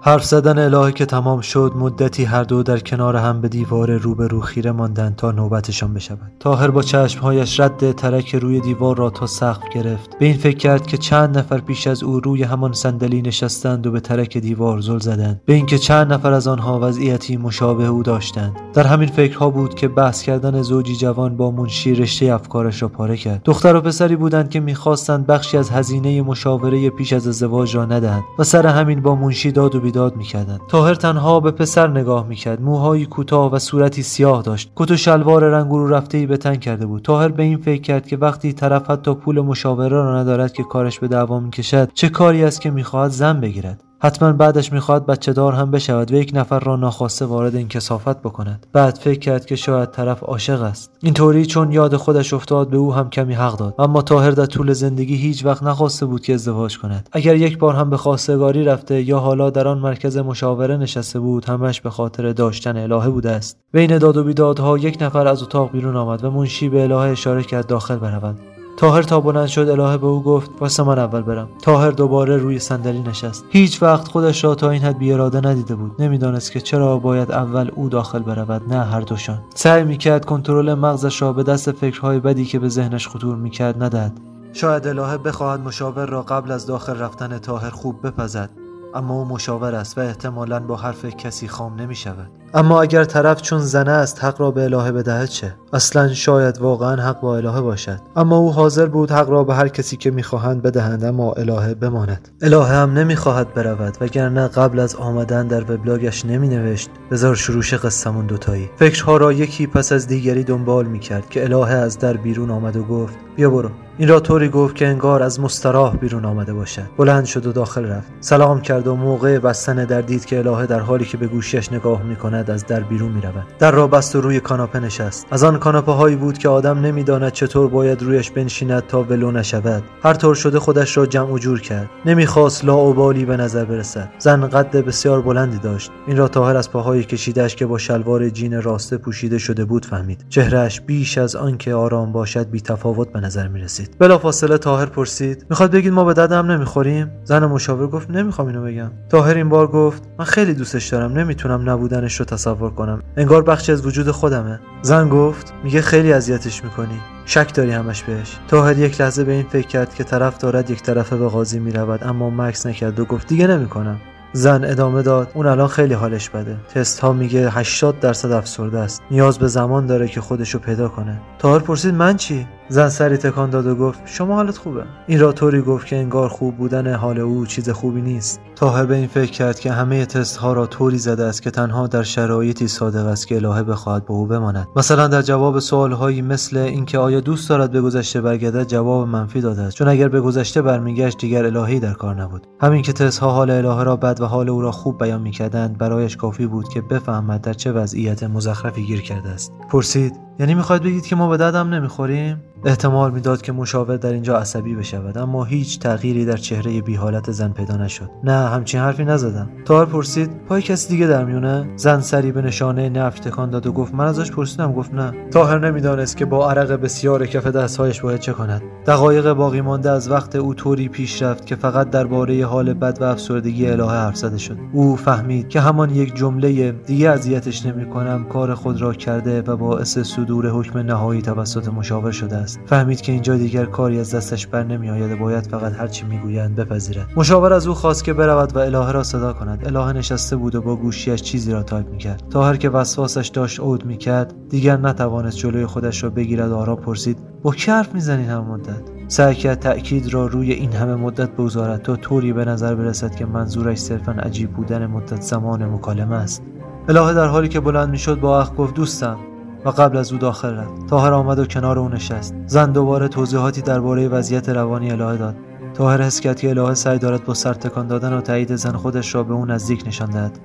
حرف 0.08 0.24
زدن 0.24 0.58
الهه 0.58 0.92
که 0.92 1.06
تمام 1.06 1.40
شد 1.40 1.72
مدتی 1.76 2.24
هر 2.24 2.42
دو 2.42 2.62
در 2.62 2.78
کنار 2.78 3.16
هم 3.16 3.40
به 3.40 3.48
دیوار 3.48 3.96
روبرو 3.96 4.40
خیره 4.40 4.72
ماندند 4.72 5.16
تا 5.16 5.30
نوبتشان 5.30 5.94
بشود 5.94 6.32
تاهر 6.40 6.70
با 6.70 6.82
چشمهایش 6.82 7.60
رد 7.60 7.92
ترک 7.92 8.34
روی 8.34 8.60
دیوار 8.60 8.96
را 8.96 9.10
تا 9.10 9.26
سقف 9.26 9.68
گرفت. 9.74 10.18
به 10.18 10.26
این 10.26 10.36
فکر 10.36 10.56
کرد 10.56 10.86
که 10.86 10.96
چند 10.96 11.38
نفر 11.38 11.58
پیش 11.58 11.86
از 11.86 12.02
او 12.02 12.20
روی 12.20 12.42
همان 12.42 12.72
صندلی 12.72 13.22
نشستند 13.22 13.86
و 13.86 13.90
به 13.90 14.00
ترک 14.00 14.38
دیوار 14.38 14.80
زل 14.80 14.98
زدند. 14.98 15.40
به 15.46 15.54
اینکه 15.54 15.78
چند 15.78 16.12
نفر 16.12 16.32
از 16.32 16.46
آنها 16.48 16.80
وضعیتی 16.82 17.36
مشابه 17.36 17.86
او 17.86 18.02
داشتند. 18.02 18.52
در 18.74 18.86
همین 18.86 19.08
فکرها 19.08 19.50
بود 19.50 19.74
که 19.74 19.88
بحث 19.88 20.22
کردن 20.22 20.62
زوجی 20.62 20.96
جوان 20.96 21.36
با 21.36 21.50
منشی 21.50 21.94
رشته 21.94 22.26
افکارش 22.26 22.82
را 22.82 22.88
پاره 22.88 23.16
کرد. 23.16 23.40
دختر 23.44 23.76
و 23.76 23.80
پسری 23.80 24.16
بودند 24.16 24.50
که 24.50 24.60
می‌خواستند 24.60 25.26
بخشی 25.26 25.56
از 25.56 25.70
هزینه 25.70 26.22
مشاوره 26.22 26.90
پیش 26.90 27.12
از 27.12 27.28
ازدواج 27.28 27.76
را 27.76 27.84
ندهند 27.84 28.22
و 28.38 28.44
سر 28.44 28.66
همین 28.66 29.00
با 29.00 29.14
منشی 29.14 29.52
داد 29.52 29.74
و 29.74 29.80
بیداد 29.80 29.97
می‌کردند. 29.98 30.60
تاهر 30.68 30.94
تنها 30.94 31.40
به 31.40 31.50
پسر 31.50 31.88
نگاه 31.88 32.26
می‌کرد. 32.26 32.62
موهایی 32.62 33.06
کوتاه 33.06 33.52
و 33.52 33.58
صورتی 33.58 34.02
سیاه 34.02 34.42
داشت. 34.42 34.72
کت 34.76 34.90
و 34.90 34.96
شلوار 34.96 35.44
رنگ 35.44 35.70
رو 35.70 35.88
رفته 35.88 36.18
ای 36.18 36.26
به 36.26 36.36
تن 36.36 36.56
کرده 36.56 36.86
بود. 36.86 37.02
تاهر 37.02 37.28
به 37.28 37.42
این 37.42 37.56
فکر 37.56 37.82
کرد 37.82 38.06
که 38.06 38.16
وقتی 38.16 38.52
طرف 38.52 38.90
حتی 38.90 39.14
پول 39.14 39.40
مشاوره 39.40 39.88
را 39.88 40.20
ندارد 40.20 40.52
که 40.52 40.62
کارش 40.62 40.98
به 40.98 41.08
دعوا 41.08 41.40
می‌کشد 41.40 41.90
چه 41.94 42.08
کاری 42.08 42.44
است 42.44 42.60
که 42.60 42.70
می‌خواهد 42.70 43.10
زن 43.10 43.40
بگیرد؟ 43.40 43.87
حتما 44.00 44.32
بعدش 44.32 44.72
می‌خواهد 44.72 45.06
بچه 45.06 45.32
دار 45.32 45.52
هم 45.52 45.70
بشود 45.70 46.12
و 46.12 46.14
یک 46.14 46.30
نفر 46.34 46.60
را 46.60 46.76
ناخواسته 46.76 47.24
وارد 47.24 47.56
این 47.56 47.68
کسافت 47.68 48.22
بکند. 48.22 48.66
بعد 48.72 48.94
فکر 48.94 49.18
کرد 49.18 49.46
که 49.46 49.56
شاید 49.56 49.90
طرف 49.90 50.22
عاشق 50.22 50.62
است. 50.62 50.90
اینطوری 51.02 51.46
چون 51.46 51.72
یاد 51.72 51.96
خودش 51.96 52.34
افتاد 52.34 52.70
به 52.70 52.76
او 52.76 52.94
هم 52.94 53.10
کمی 53.10 53.34
حق 53.34 53.56
داد. 53.56 53.74
اما 53.78 54.02
تاهر 54.02 54.30
در 54.30 54.46
طول 54.46 54.72
زندگی 54.72 55.16
هیچ 55.16 55.44
وقت 55.44 55.62
نخواسته 55.62 56.06
بود 56.06 56.20
که 56.20 56.34
ازدواج 56.34 56.78
کند. 56.78 57.08
اگر 57.12 57.36
یک 57.36 57.58
بار 57.58 57.74
هم 57.74 57.90
به 57.90 57.96
خواستگاری 57.96 58.64
رفته 58.64 59.02
یا 59.02 59.18
حالا 59.18 59.50
در 59.50 59.68
آن 59.68 59.78
مرکز 59.78 60.16
مشاوره 60.16 60.76
نشسته 60.76 61.20
بود 61.20 61.44
همش 61.44 61.80
به 61.80 61.90
خاطر 61.90 62.32
داشتن 62.32 62.76
الهه 62.76 63.08
بوده 63.08 63.30
است. 63.30 63.56
بین 63.72 63.98
داد 63.98 64.16
و 64.16 64.24
بیدادها 64.24 64.78
یک 64.78 64.98
نفر 65.00 65.28
از 65.28 65.42
اتاق 65.42 65.70
بیرون 65.70 65.96
آمد 65.96 66.24
و 66.24 66.30
منشی 66.30 66.68
به 66.68 66.82
الهه 66.82 66.98
اشاره 66.98 67.42
کرد 67.42 67.66
داخل 67.66 67.96
بروند. 67.96 68.57
تاهر 68.78 69.02
تا 69.02 69.20
بلند 69.20 69.46
شد 69.46 69.68
الهه 69.68 69.96
به 69.96 70.06
او 70.06 70.22
گفت 70.22 70.50
واسه 70.60 70.82
من 70.82 70.98
اول 70.98 71.22
برم. 71.22 71.48
تاهر 71.62 71.90
دوباره 71.90 72.36
روی 72.36 72.58
صندلی 72.58 73.00
نشست. 73.00 73.44
هیچ 73.50 73.82
وقت 73.82 74.08
خودش 74.08 74.44
را 74.44 74.54
تا 74.54 74.70
این 74.70 74.82
حد 74.82 74.98
بیاراده 74.98 75.48
ندیده 75.48 75.74
بود. 75.74 76.02
نمی‌دانست 76.02 76.52
که 76.52 76.60
چرا 76.60 76.98
باید 76.98 77.32
اول 77.32 77.70
او 77.74 77.88
داخل 77.88 78.18
برود 78.18 78.72
نه 78.72 78.84
هر 78.84 79.00
دوشان. 79.00 79.38
سعی 79.54 79.84
می‌کرد 79.84 80.24
کنترل 80.24 80.74
مغزش 80.74 81.22
را 81.22 81.32
به 81.32 81.42
دست 81.42 81.72
فکرهای 81.72 82.20
بدی 82.20 82.44
که 82.44 82.58
به 82.58 82.68
ذهنش 82.68 83.08
خطور 83.08 83.36
می‌کرد 83.36 83.82
ندهد. 83.82 84.20
شاید 84.52 84.86
الهه 84.86 85.16
بخواهد 85.16 85.60
مشاور 85.60 86.06
را 86.06 86.22
قبل 86.22 86.50
از 86.50 86.66
داخل 86.66 86.98
رفتن 86.98 87.38
تاهر 87.38 87.70
خوب 87.70 88.06
بپزد 88.06 88.50
اما 88.94 89.14
او 89.14 89.24
مشاور 89.24 89.74
است 89.74 89.98
و 89.98 90.00
احتمالا 90.00 90.60
با 90.60 90.76
حرف 90.76 91.04
کسی 91.04 91.48
خام 91.48 91.74
نمی 91.74 91.94
شود 91.94 92.30
اما 92.54 92.82
اگر 92.82 93.04
طرف 93.04 93.42
چون 93.42 93.58
زنه 93.58 93.90
است 93.90 94.24
حق 94.24 94.40
را 94.40 94.50
به 94.50 94.64
الهه 94.64 94.92
بدهد 94.92 95.28
چه؟ 95.28 95.54
اصلا 95.72 96.14
شاید 96.14 96.58
واقعا 96.58 97.02
حق 97.02 97.20
با 97.20 97.36
الهه 97.36 97.60
باشد. 97.60 98.00
اما 98.16 98.36
او 98.36 98.52
حاضر 98.52 98.86
بود 98.86 99.10
حق 99.10 99.30
را 99.30 99.44
به 99.44 99.54
هر 99.54 99.68
کسی 99.68 99.96
که 99.96 100.10
می‌خواهند 100.10 100.62
بدهند 100.62 101.04
اما 101.04 101.32
الهه 101.32 101.74
بماند. 101.74 102.28
الهه 102.42 102.72
هم 102.72 102.92
نمی‌خواهد 102.92 103.54
برود 103.54 103.96
وگرنه 104.00 104.48
قبل 104.48 104.78
از 104.78 104.96
آمدن 104.96 105.46
در 105.46 105.72
وبلاگش 105.72 106.24
نمی 106.26 106.48
نوشت 106.48 106.90
بذار 107.10 107.34
شروع 107.34 107.62
قصمون 107.62 108.26
دوتایی. 108.26 108.70
فکرها 108.76 109.16
را 109.16 109.32
یکی 109.32 109.66
پس 109.66 109.92
از 109.92 110.06
دیگری 110.06 110.44
دنبال 110.44 110.86
می‌کرد 110.86 111.30
که 111.30 111.44
الهه 111.44 111.72
از 111.72 111.98
در 111.98 112.16
بیرون 112.16 112.50
آمد 112.50 112.76
و 112.76 112.82
گفت 112.82 113.14
بیا 113.36 113.50
برو. 113.50 113.70
این 113.98 114.08
را 114.08 114.20
طوری 114.20 114.48
گفت 114.48 114.74
که 114.76 114.86
انگار 114.86 115.22
از 115.22 115.40
مستراح 115.40 115.96
بیرون 115.96 116.24
آمده 116.24 116.54
باشد. 116.54 116.82
بلند 116.98 117.24
شد 117.24 117.46
و 117.46 117.52
داخل 117.52 117.84
رفت. 117.84 118.08
سلام 118.20 118.60
کرد 118.60 118.86
و 118.86 118.96
موقع 118.96 119.38
بستن 119.38 119.84
در 119.84 120.00
دید 120.00 120.24
که 120.24 120.38
الهه 120.38 120.66
در 120.66 120.80
حالی 120.80 121.04
که 121.04 121.16
به 121.16 121.26
گوشیش 121.26 121.72
نگاه 121.72 122.02
می‌کند 122.02 122.37
از 122.46 122.66
در 122.66 122.80
بیرون 122.80 123.12
می‌رود. 123.12 123.46
در 123.58 123.70
را 123.70 123.86
بست 123.86 124.16
و 124.16 124.20
روی 124.20 124.40
کاناپه 124.40 124.80
نشست. 124.80 125.26
از 125.30 125.44
آن 125.44 125.58
کاناپه 125.58 125.92
هایی 125.92 126.16
بود 126.16 126.38
که 126.38 126.48
آدم 126.48 126.78
نمی‌داند 126.78 127.32
چطور 127.32 127.68
باید 127.68 128.02
رویش 128.02 128.30
بنشیند 128.30 128.86
تا 128.86 129.02
ولو 129.02 129.30
نشود. 129.30 129.82
هر 130.02 130.14
طور 130.14 130.34
شده 130.34 130.58
خودش 130.58 130.96
را 130.96 131.06
جمع 131.06 131.32
و 131.32 131.38
جور 131.38 131.60
کرد. 131.60 131.90
نمی‌خواست 132.06 132.64
لاابالی 132.64 133.24
به 133.24 133.36
نظر 133.36 133.64
برسد. 133.64 134.08
زن 134.18 134.46
قد 134.46 134.76
بسیار 134.76 135.22
بلندی 135.22 135.58
داشت. 135.58 135.90
این 136.06 136.16
را 136.16 136.28
تاهر 136.28 136.56
از 136.56 136.70
پاهای 136.70 137.04
کشیدش 137.04 137.56
که 137.56 137.66
با 137.66 137.78
شلوار 137.78 138.28
جین 138.28 138.62
راسته 138.62 138.96
پوشیده 138.96 139.38
شده 139.38 139.64
بود 139.64 139.86
فهمید. 139.86 140.24
چهرهش 140.28 140.80
بیش 140.80 141.18
از 141.18 141.36
آنکه 141.36 141.74
آرام 141.74 142.12
باشد 142.12 142.50
بی 142.50 142.60
تفاوت 142.60 143.12
به 143.12 143.20
نظر 143.20 143.48
می 143.48 143.60
رسید 143.60 143.96
بلافاصله 143.98 144.58
تاهر 144.58 144.86
پرسید 144.86 145.46
می‌خواد 145.50 145.70
بگید 145.70 145.92
ما 145.92 146.04
به 146.04 146.14
دردم 146.14 146.50
نمی‌خوریم؟ 146.50 147.10
زن 147.24 147.46
مشاور 147.46 147.86
گفت 147.86 148.10
نمی‌خوام 148.10 148.48
اینو 148.48 148.62
بگم. 148.62 148.90
تاهر 149.08 149.34
این 149.34 149.48
بار 149.48 149.66
گفت 149.66 150.02
من 150.18 150.24
خیلی 150.24 150.54
دوستش 150.54 150.88
دارم 150.88 151.12
نمی‌تونم 151.12 151.70
نبودنش 151.70 152.16
رو 152.16 152.24
تصور 152.28 152.70
کنم. 152.70 153.02
انگار 153.16 153.42
بخشی 153.42 153.72
از 153.72 153.86
وجود 153.86 154.10
خودمه. 154.10 154.60
زن 154.82 155.08
گفت 155.08 155.52
میگه 155.64 155.80
خیلی 155.80 156.12
اذیتش 156.12 156.64
می‌کنی. 156.64 157.00
شک 157.24 157.54
داری 157.54 157.70
همش 157.70 158.02
بهش. 158.02 158.36
تاهر 158.48 158.78
یک 158.78 159.00
لحظه 159.00 159.24
به 159.24 159.32
این 159.32 159.46
فکر 159.50 159.66
کرد 159.66 159.94
که 159.94 160.04
طرف 160.04 160.38
دارد 160.38 160.70
یک 160.70 160.82
طرفه 160.82 161.16
به 161.16 161.28
قاضی 161.28 161.58
می‌رود 161.58 162.04
اما 162.04 162.30
مکس 162.30 162.66
نکرد 162.66 163.00
و 163.00 163.04
گفت 163.04 163.26
دیگه 163.26 163.46
نمی‌کنم. 163.46 163.96
زن 164.32 164.64
ادامه 164.64 165.02
داد 165.02 165.30
اون 165.34 165.46
الان 165.46 165.68
خیلی 165.68 165.94
حالش 165.94 166.30
بده. 166.30 166.56
تست 166.74 167.00
ها 167.00 167.12
میگه 167.12 167.50
80 167.50 168.00
درصد 168.00 168.32
افسرده 168.32 168.78
است. 168.78 169.02
نیاز 169.10 169.38
به 169.38 169.48
زمان 169.48 169.86
داره 169.86 170.08
که 170.08 170.20
خودشو 170.20 170.58
پیدا 170.58 170.88
کنه. 170.88 171.20
تاهر 171.38 171.58
پرسید 171.58 171.94
من 171.94 172.16
چی؟ 172.16 172.46
زن 172.70 172.88
سری 172.88 173.16
تکان 173.16 173.50
داد 173.50 173.66
و 173.66 173.74
گفت 173.74 174.00
شما 174.04 174.34
حالت 174.34 174.58
خوبه؟ 174.58 174.84
این 175.06 175.20
را 175.20 175.32
طوری 175.32 175.60
گفت 175.60 175.86
که 175.86 175.96
انگار 175.96 176.28
خوب 176.28 176.56
بودن 176.56 176.94
حال 176.94 177.18
او 177.18 177.46
چیز 177.46 177.70
خوبی 177.70 178.00
نیست. 178.00 178.40
تاهر 178.56 178.86
به 178.86 178.96
این 178.96 179.06
فکر 179.06 179.30
کرد 179.30 179.60
که 179.60 179.72
همه 179.72 180.06
تست 180.06 180.36
ها 180.36 180.52
را 180.52 180.66
طوری 180.66 180.98
زده 180.98 181.24
است 181.24 181.42
که 181.42 181.50
تنها 181.50 181.86
در 181.86 182.02
شرایطی 182.02 182.68
صادق 182.68 183.06
است 183.06 183.26
که 183.26 183.36
الهه 183.36 183.62
بخواهد 183.62 184.04
به 184.04 184.10
او 184.12 184.26
بماند. 184.26 184.68
مثلا 184.76 185.08
در 185.08 185.22
جواب 185.22 185.58
سوال 185.58 185.92
هایی 185.92 186.22
مثل 186.22 186.56
اینکه 186.56 186.98
آیا 186.98 187.20
دوست 187.20 187.48
دارد 187.48 187.70
به 187.70 187.80
گذشته 187.80 188.20
برگردد 188.20 188.68
جواب 188.68 189.08
منفی 189.08 189.40
داده 189.40 189.62
است. 189.62 189.76
چون 189.76 189.88
اگر 189.88 190.08
به 190.08 190.20
گذشته 190.20 190.62
برمیگشت 190.62 191.18
دیگر 191.18 191.44
الهی 191.44 191.80
در 191.80 191.92
کار 191.92 192.14
نبود. 192.22 192.46
همین 192.60 192.82
که 192.82 192.92
تست 192.92 193.18
ها 193.18 193.30
حال 193.30 193.50
الهه 193.50 193.82
را 193.82 193.96
بد 193.96 194.20
و 194.20 194.24
حال 194.24 194.48
او 194.48 194.60
را 194.60 194.72
خوب 194.72 194.98
بیان 194.98 195.22
می‌کردند 195.22 195.78
برایش 195.78 196.16
کافی 196.16 196.46
بود 196.46 196.68
که 196.68 196.80
بفهمد 196.80 197.40
در 197.40 197.52
چه 197.52 197.72
وضعیت 197.72 198.22
مزخرفی 198.22 198.82
گیر 198.86 199.02
کرده 199.02 199.28
است. 199.28 199.52
پرسید 199.70 200.27
یعنی 200.38 200.54
می‌خواید 200.54 200.82
بگید 200.82 201.06
که 201.06 201.16
ما 201.16 201.28
به 201.28 201.36
دردم 201.36 201.74
نمی‌خوریم؟ 201.74 202.42
احتمال 202.64 203.10
می‌داد 203.10 203.42
که 203.42 203.52
مشاور 203.52 203.96
در 203.96 204.12
اینجا 204.12 204.38
عصبی 204.38 204.74
بشود 204.74 205.18
اما 205.18 205.44
هیچ 205.44 205.78
تغییری 205.78 206.24
در 206.24 206.36
چهره 206.36 206.80
بی 206.80 206.94
حالت 206.94 207.30
زن 207.30 207.52
پیدا 207.52 207.76
نشد. 207.76 208.10
نه 208.24 208.32
همچین 208.32 208.80
حرفی 208.80 209.04
نزدم 209.04 209.48
تار 209.64 209.86
پرسید 209.86 210.30
پای 210.48 210.62
کسی 210.62 210.88
دیگه 210.88 211.06
در 211.06 211.24
میونه؟ 211.24 211.68
زن 211.76 212.00
سری 212.00 212.32
به 212.32 212.42
نشانه 212.42 212.88
نفی 212.88 213.20
تکان 213.20 213.50
داد 213.50 213.66
و 213.66 213.72
گفت 213.72 213.94
من 213.94 214.06
ازش 214.06 214.30
پرسیدم 214.30 214.72
گفت 214.72 214.94
نه. 214.94 215.12
تاهر 215.30 215.58
نمی‌دانست 215.58 216.16
که 216.16 216.24
با 216.24 216.50
عرق 216.50 216.72
بسیار 216.72 217.26
کف 217.26 217.46
دستهایش 217.46 218.00
باید 218.00 218.20
چه 218.20 218.32
کند. 218.32 218.62
دقایق 218.86 219.32
باقی 219.32 219.60
مانده 219.60 219.90
از 219.90 220.10
وقت 220.10 220.36
او 220.36 220.54
طوری 220.54 220.88
پیش 220.88 221.22
رفت 221.22 221.46
که 221.46 221.56
فقط 221.56 221.90
درباره 221.90 222.46
حال 222.46 222.74
بد 222.74 222.98
و 223.00 223.04
افسردگی 223.04 223.70
الهه 223.70 223.90
حرف 223.90 224.16
زده 224.16 224.38
شد. 224.38 224.56
او 224.72 224.96
فهمید 224.96 225.48
که 225.48 225.60
همان 225.60 225.90
یک 225.90 226.14
جمله 226.14 226.72
دیگه 226.72 227.10
اذیتش 227.10 227.66
نمی‌کنم 227.66 228.24
کار 228.24 228.54
خود 228.54 228.80
را 228.80 228.92
کرده 228.94 229.42
و 229.42 229.56
باعث 229.56 229.98
صدور 230.28 230.48
حکم 230.48 230.78
نهایی 230.78 231.22
توسط 231.22 231.68
مشاور 231.68 232.10
شده 232.10 232.36
است. 232.36 232.60
فهمید 232.66 233.00
که 233.00 233.12
اینجا 233.12 233.36
دیگر 233.36 233.64
کاری 233.64 234.00
از 234.00 234.14
دستش 234.14 234.46
بر 234.46 234.62
نمیآید 234.62 235.12
و 235.12 235.16
باید 235.16 235.46
فقط 235.46 235.72
هرچی 235.72 236.06
می‌گویند 236.06 236.56
بپذیرد. 236.56 237.06
مشاور 237.16 237.52
از 237.52 237.66
او 237.66 237.74
خواست 237.74 238.04
که 238.04 238.12
برود 238.12 238.56
و 238.56 238.58
الهه 238.58 238.92
را 238.92 239.02
صدا 239.02 239.32
کند. 239.32 239.66
الهه 239.66 239.92
نشسته 239.92 240.36
بود 240.36 240.54
و 240.54 240.62
با 240.62 240.76
گوشیش 240.76 241.22
چیزی 241.22 241.52
را 241.52 241.62
تایپ 241.62 241.88
می‌کرد. 241.90 242.22
طاهر 242.30 242.56
که 242.56 242.70
وسواسش 242.70 243.28
داشت 243.28 243.60
عود 243.60 243.84
می‌کرد 243.84 244.34
دیگر 244.48 244.76
نتوانست 244.76 245.36
جلوی 245.36 245.66
خودش 245.66 246.04
را 246.04 246.10
بگیرد 246.10 246.50
و 246.50 246.76
پرسید 246.76 247.18
با 247.42 247.52
کی 247.52 247.70
حرف 247.70 247.94
می‌زدید 247.94 248.28
این 248.28 248.35
همه 248.35 248.44
مدت؟ 248.44 248.82
سعی 249.08 249.34
کرد 249.34 249.58
تأکید 249.58 250.14
را 250.14 250.26
روی 250.26 250.52
این 250.52 250.72
همه 250.72 250.94
مدت 250.94 251.30
بگذارد 251.30 251.82
تا 251.82 251.96
طوری 251.96 252.32
به 252.32 252.44
نظر 252.44 252.74
برسد 252.74 253.14
که 253.14 253.26
منظورش 253.26 253.78
صرفا 253.78 254.12
عجیب 254.12 254.50
بودن 254.50 254.86
مدت 254.86 255.20
زمان 255.20 255.64
مکالمه 255.64 256.16
است. 256.16 256.42
الهه 256.88 257.14
در 257.14 257.26
حالی 257.26 257.48
که 257.48 257.60
بلند 257.60 257.88
می‌شد 257.88 258.20
با 258.20 258.40
اخ 258.40 258.52
گفت 258.58 258.74
دوستم 258.74 259.16
و 259.64 259.70
قبل 259.70 259.96
از 259.96 260.12
او 260.12 260.18
داخل 260.18 260.54
رفت. 260.54 260.86
تاهر 260.86 261.12
آمد 261.12 261.38
و 261.38 261.46
کنار 261.46 261.78
او 261.78 261.88
نشست. 261.88 262.34
زن 262.46 262.72
دوباره 262.72 263.08
توضیحاتی 263.08 263.62
درباره 263.62 264.08
وضعیت 264.08 264.48
روانی 264.48 264.90
الهه 264.90 265.16
داد. 265.16 265.36
تاهر 265.74 266.02
حس 266.02 266.20
کرد 266.20 266.40
که 266.40 266.50
الهه 266.50 266.74
سعی 266.74 266.98
دارد 266.98 267.24
با 267.24 267.34
سر 267.34 267.54
تکان 267.54 267.86
دادن 267.86 268.12
و 268.12 268.20
تایید 268.20 268.56
زن 268.56 268.72
خودش 268.72 269.14
را 269.14 269.22
به 269.22 269.34
او 269.34 269.46
نزدیک 269.46 269.84
نشان 269.86 270.10
دهد. 270.10 270.38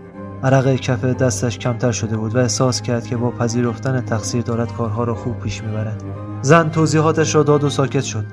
عرق 0.43 0.75
کف 0.75 1.05
دستش 1.05 1.57
کمتر 1.57 1.91
شده 1.91 2.17
بود 2.17 2.35
و 2.35 2.37
احساس 2.37 2.81
کرد 2.81 3.07
که 3.07 3.17
با 3.17 3.31
پذیرفتن 3.31 4.01
تقصیر 4.01 4.41
دارد 4.41 4.73
کارها 4.73 5.03
را 5.03 5.15
خوب 5.15 5.39
پیش 5.39 5.63
می‌برد. 5.63 6.03
زن 6.41 6.69
توضیحاتش 6.69 7.35
را 7.35 7.43
داد 7.43 7.63
و 7.63 7.69
ساکت 7.69 8.01
شد. 8.01 8.25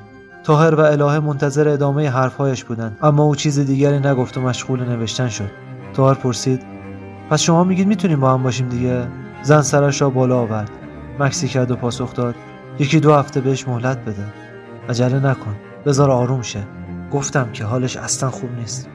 تاهر 0.44 0.74
و 0.74 0.80
الهه 0.80 1.18
منتظر 1.20 1.68
ادامه 1.68 2.10
حرفهایش 2.10 2.64
بودند 2.64 2.96
اما 3.02 3.22
او 3.22 3.34
چیز 3.34 3.58
دیگری 3.58 3.98
نگفت 3.98 4.38
و 4.38 4.40
مشغول 4.40 4.84
نوشتن 4.84 5.28
شد. 5.28 5.50
تاهر 5.94 6.14
پرسید 6.14 6.62
پس 7.30 7.40
شما 7.40 7.64
میگید 7.64 7.86
می‌تونیم 7.86 8.20
با 8.20 8.32
هم 8.32 8.42
باشیم 8.42 8.68
دیگه؟ 8.68 9.06
زن 9.42 9.62
سرش 9.62 10.02
را 10.02 10.10
بالا 10.10 10.38
آورد. 10.38 10.70
مکسی 11.18 11.48
کرد 11.48 11.70
و 11.70 11.76
پاسخ 11.76 12.14
داد. 12.14 12.34
یکی 12.78 13.00
دو 13.00 13.14
هفته 13.14 13.40
بهش 13.40 13.68
مهلت 13.68 13.98
بده. 13.98 14.24
عجله 14.88 15.30
نکن. 15.30 15.56
بذار 15.86 16.10
آروم 16.10 16.42
شه. 16.42 16.60
گفتم 17.12 17.52
که 17.52 17.64
حالش 17.64 17.96
اصلا 17.96 18.30
خوب 18.30 18.50
نیست. 18.58 18.88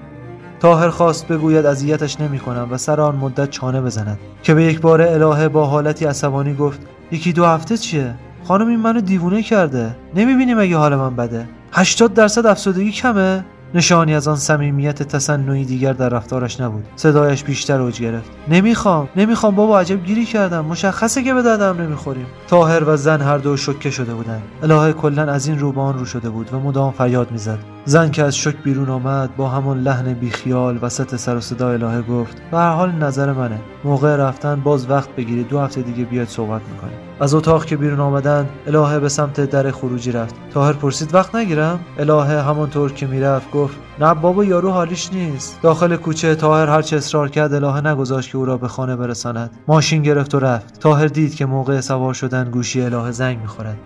تاهر 0.60 0.90
خواست 0.90 1.28
بگوید 1.28 1.66
اذیتش 1.66 2.22
نمی‌کنم 2.22 2.68
و 2.72 2.78
سر 2.78 3.02
آن 3.02 3.16
مدت 3.16 3.50
چانه 3.50 3.82
بزند. 3.82 4.20
که 4.44 4.54
به 4.54 4.64
یک 4.64 4.82
بار 4.82 5.02
الهه 5.02 5.48
با 5.48 5.66
حالتی 5.66 6.06
عصبانی 6.06 6.54
گفت 6.54 6.82
یکی 7.12 7.34
دو 7.34 7.46
هفته 7.46 7.78
چیه؟ 7.78 8.14
خانم 8.44 8.68
این 8.68 8.80
منو 8.80 9.02
دیوونه 9.02 9.44
کرده. 9.44 9.96
نمی‌بینی 10.16 10.54
مگه 10.54 10.78
حال 10.78 10.96
من 10.96 11.16
بده. 11.16 11.48
80 11.72 12.14
درصد 12.14 12.46
افسردگی 12.46 12.92
کمه؟ 12.92 13.46
نشانی 13.74 14.16
از 14.16 14.28
آن 14.28 14.36
صمیمیت 14.36 15.04
تصنعی 15.04 15.66
دیگر 15.66 15.94
در 15.94 16.10
رفتارش 16.10 16.62
نبود. 16.62 16.84
صدایش 16.96 17.44
بیشتر 17.44 17.82
اوج 17.82 18.02
گرفت. 18.02 18.32
نمی‌خوام 18.48 19.10
نمی‌خوام 19.16 19.56
بابا 19.56 19.80
عجب 19.80 20.06
گیری 20.06 20.26
کردم. 20.26 20.66
مشخصه 20.66 21.24
که 21.24 21.34
به 21.34 21.42
دردم 21.42 21.82
نمی‌خوریم. 21.82 22.26
تاهر 22.48 22.84
و 22.90 22.98
زن 22.98 23.22
هر 23.22 23.38
دو 23.38 23.58
شوکه 23.58 23.92
شده 23.92 24.14
بودند. 24.14 24.42
الهه 24.64 24.94
کلا 24.94 25.32
از 25.32 25.48
این 25.48 25.60
رو 25.60 25.72
به 25.72 25.82
آن 25.82 26.00
رو 26.00 26.06
شده 26.06 26.30
بود 26.30 26.54
و 26.54 26.60
مدام 26.60 26.92
فریاد 26.92 27.32
می‌زد. 27.32 27.75
زن 27.88 28.12
که 28.12 28.24
از 28.24 28.38
شک 28.38 28.56
بیرون 28.64 28.90
آمد 28.90 29.36
با 29.36 29.50
همان 29.50 29.80
لحن 29.80 30.14
بیخیال 30.14 30.80
وسط 30.82 31.16
سر 31.16 31.36
و 31.36 31.40
صدا 31.40 31.72
الهه 31.72 32.02
گفت 32.02 32.42
به 32.52 32.58
هر 32.58 32.74
حال 32.74 32.92
نظر 32.92 33.34
منه. 33.34 33.60
موقع 33.84 34.16
رفتن 34.16 34.56
باز 34.56 34.90
وقت 34.90 35.10
بگیرید. 35.16 35.48
دو 35.48 35.60
هفته 35.60 35.82
دیگه 35.82 36.04
بیاید 36.04 36.28
صحبت 36.28 36.62
می‌کنیم. 36.72 36.98
از 37.20 37.34
اتاق 37.34 37.66
که 37.66 37.78
بیرون 37.78 38.00
آمدند 38.00 38.50
الهه 38.68 39.00
به 39.00 39.10
سمت 39.10 39.42
در 39.42 39.72
خروجی 39.72 40.12
رفت. 40.12 40.36
تاهر 40.54 40.74
پرسید 40.74 41.14
وقت 41.16 41.36
نگیرم؟ 41.36 41.80
الهه 42.00 42.42
همانطور 42.50 42.92
که 42.92 43.08
می‌رفت 43.08 43.52
گفت 43.52 43.78
نه 44.00 44.14
بابا 44.14 44.46
یارو 44.46 44.72
حالیش 44.72 45.14
نیست. 45.14 45.60
داخل 45.62 45.96
کوچه 45.96 46.36
تاهر 46.36 46.68
هرچه 46.70 46.98
اصرار 46.98 47.30
کرد 47.30 47.54
الهه 47.54 47.88
نگذاشت 47.88 48.32
که 48.32 48.38
او 48.38 48.46
را 48.46 48.58
به 48.58 48.68
خانه 48.68 48.96
برساند. 48.96 49.52
ماشین 49.68 50.04
گرفت 50.04 50.36
و 50.36 50.40
رفت. 50.40 50.80
تاهر 50.80 51.08
دید 51.08 51.36
که 51.36 51.46
موقع 51.46 51.80
سوار 51.80 52.14
شدن 52.14 52.52
گوشی 52.52 52.82
الهه 52.82 53.12
زنگ 53.12 53.42
می‌خورد. 53.42 53.78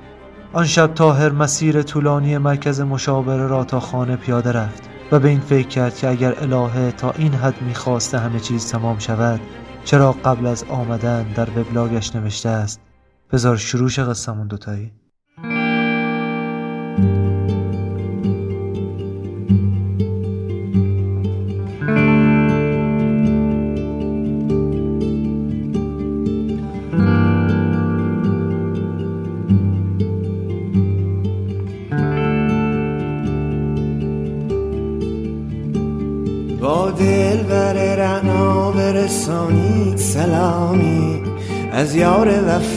آن 0.54 0.66
شب 0.66 0.94
تاهر 0.94 1.32
مسیر 1.32 1.82
طولانی 1.82 2.38
مرکز 2.38 2.82
مشاوره 2.82 3.48
را 3.48 3.64
تا 3.64 3.80
خانه 3.80 4.16
پیاده 4.16 4.52
رفت 4.52 4.90
و 5.12 5.20
به 5.20 5.30
این 5.30 5.40
فکر 5.40 5.68
کرد 5.68 5.96
که 5.96 6.10
اگر 6.10 6.36
الهه 6.42 6.92
تا 6.92 7.12
این 7.12 7.34
حد 7.34 7.62
می‌خواسته 7.62 8.20
همه 8.20 8.40
چیز 8.40 8.72
تمام 8.72 9.00
شود 9.00 9.40
چرا 9.86 10.12
قبل 10.12 10.46
از 10.46 10.66
آمدن 10.70 11.24
در 11.24 11.50
وبلاگش 11.50 12.16
نوشته 12.16 12.50
است؟ 12.50 12.82
بذار 13.32 13.58
شروع 13.58 13.90
قصه‌مون 13.90 14.48
دوتایی. 14.48 14.92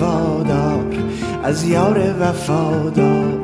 وفادار 0.02 0.84
از 1.44 1.64
یار 1.64 2.00
وفادار 2.20 3.38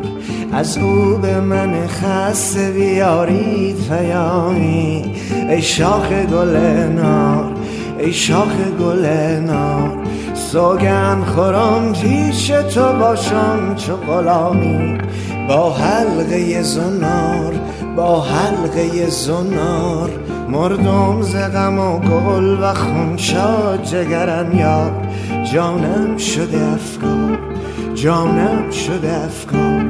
از 0.52 0.78
او 0.78 1.18
به 1.22 1.40
من 1.40 1.86
خسته 1.86 2.70
بیارید 2.70 3.76
پیامی. 3.88 5.14
ای 5.48 5.62
شاخ 5.62 6.08
گل 6.12 6.56
نار 6.96 7.52
ای 7.98 8.12
شاخ 8.12 8.56
گل 8.80 9.06
نار 9.46 9.98
سوگن 10.34 11.24
خورم 11.24 11.92
پیش 11.92 12.46
تو 12.46 12.92
باشم 12.92 13.74
چو 13.76 13.96
غلامی. 13.96 14.98
با 15.48 15.72
حلقه 15.72 16.62
زنار 16.62 17.54
با 17.98 18.20
حلقه 18.22 19.10
زنار 19.10 20.10
مردم 20.48 21.22
ز 21.22 21.36
غم 21.36 21.78
و 21.78 21.98
گل 21.98 22.58
و 22.62 22.74
خونشاد 22.74 23.82
جگرم 23.82 24.58
یار. 24.58 24.92
جانم 25.52 26.16
شده 26.16 26.66
افکار 26.74 27.38
جانم 27.94 28.70
شده 28.70 29.16
افکار. 29.24 29.84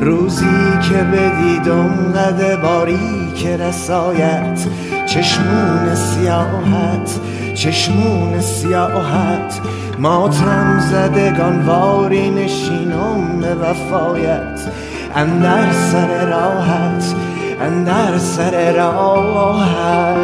روزی 0.00 0.78
که 0.88 0.94
بدیدم 0.94 2.12
قد 2.12 2.60
باری 2.62 3.32
که 3.36 3.56
رسایت 3.56 4.66
چشمون 5.06 5.94
سیاحت 5.94 7.20
چشمون 7.54 8.40
سیاحت 8.40 9.60
ماتم 9.98 10.80
زدگان 10.90 11.66
واری 11.66 12.30
نشینم 12.30 13.40
به 13.40 13.54
وفایت. 13.54 14.60
اندر 15.14 15.72
سر 15.72 16.26
راحت 16.26 17.14
اندر 17.60 18.18
سر 18.18 18.72
راحت 18.72 20.20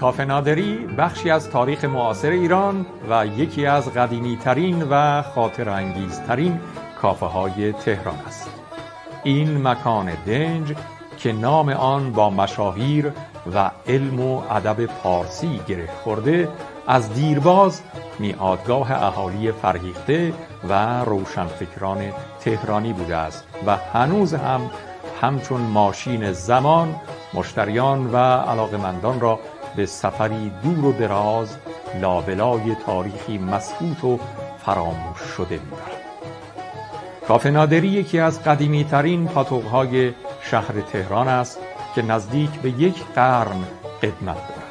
کافه 0.00 0.24
نادری 0.24 0.86
بخشی 0.98 1.30
از 1.30 1.50
تاریخ 1.50 1.84
معاصر 1.84 2.30
ایران 2.30 2.86
و 3.10 3.26
یکی 3.26 3.66
از 3.66 3.94
قدیمی 3.94 4.36
ترین 4.36 4.82
و 4.90 5.22
خاطر 5.22 5.68
انگیزترین 5.68 6.60
کافه 7.02 7.26
های 7.26 7.72
تهران 7.72 8.18
است. 8.26 8.50
این 9.24 9.68
مکان 9.68 10.12
دنج 10.26 10.74
که 11.18 11.32
نام 11.32 11.68
آن 11.68 12.12
با 12.12 12.30
مشاهیر 12.30 13.12
و 13.54 13.70
علم 13.86 14.20
و 14.20 14.42
ادب 14.50 14.86
پارسی 14.86 15.60
گره 15.68 15.88
خورده 16.04 16.48
از 16.90 17.12
دیرباز 17.14 17.80
میادگاه 18.18 18.92
اهالی 18.92 19.52
فرهیخته 19.52 20.32
و 20.68 21.04
روشنفکران 21.04 22.12
تهرانی 22.40 22.92
بوده 22.92 23.16
است 23.16 23.44
و 23.66 23.76
هنوز 23.76 24.34
هم 24.34 24.70
همچون 25.20 25.60
ماشین 25.60 26.32
زمان 26.32 26.96
مشتریان 27.34 28.12
و 28.12 28.16
علاقمندان 28.16 29.20
را 29.20 29.38
به 29.76 29.86
سفری 29.86 30.52
دور 30.62 30.84
و 30.84 30.92
دراز 30.92 31.56
لابلای 32.00 32.76
تاریخی 32.86 33.38
مسکوت 33.38 34.04
و 34.04 34.18
فراموش 34.66 35.20
شده 35.36 35.54
می‌برد. 35.54 35.98
کافه 37.28 37.50
نادری 37.50 37.88
یکی 37.88 38.20
از 38.20 38.42
قدیمی 38.42 38.84
ترین 38.84 39.28
پاتوقهای 39.28 40.12
شهر 40.42 40.80
تهران 40.92 41.28
است 41.28 41.58
که 41.94 42.02
نزدیک 42.02 42.50
به 42.50 42.70
یک 42.70 43.04
قرن 43.14 43.64
قدمت 44.02 44.48
دارد. 44.48 44.67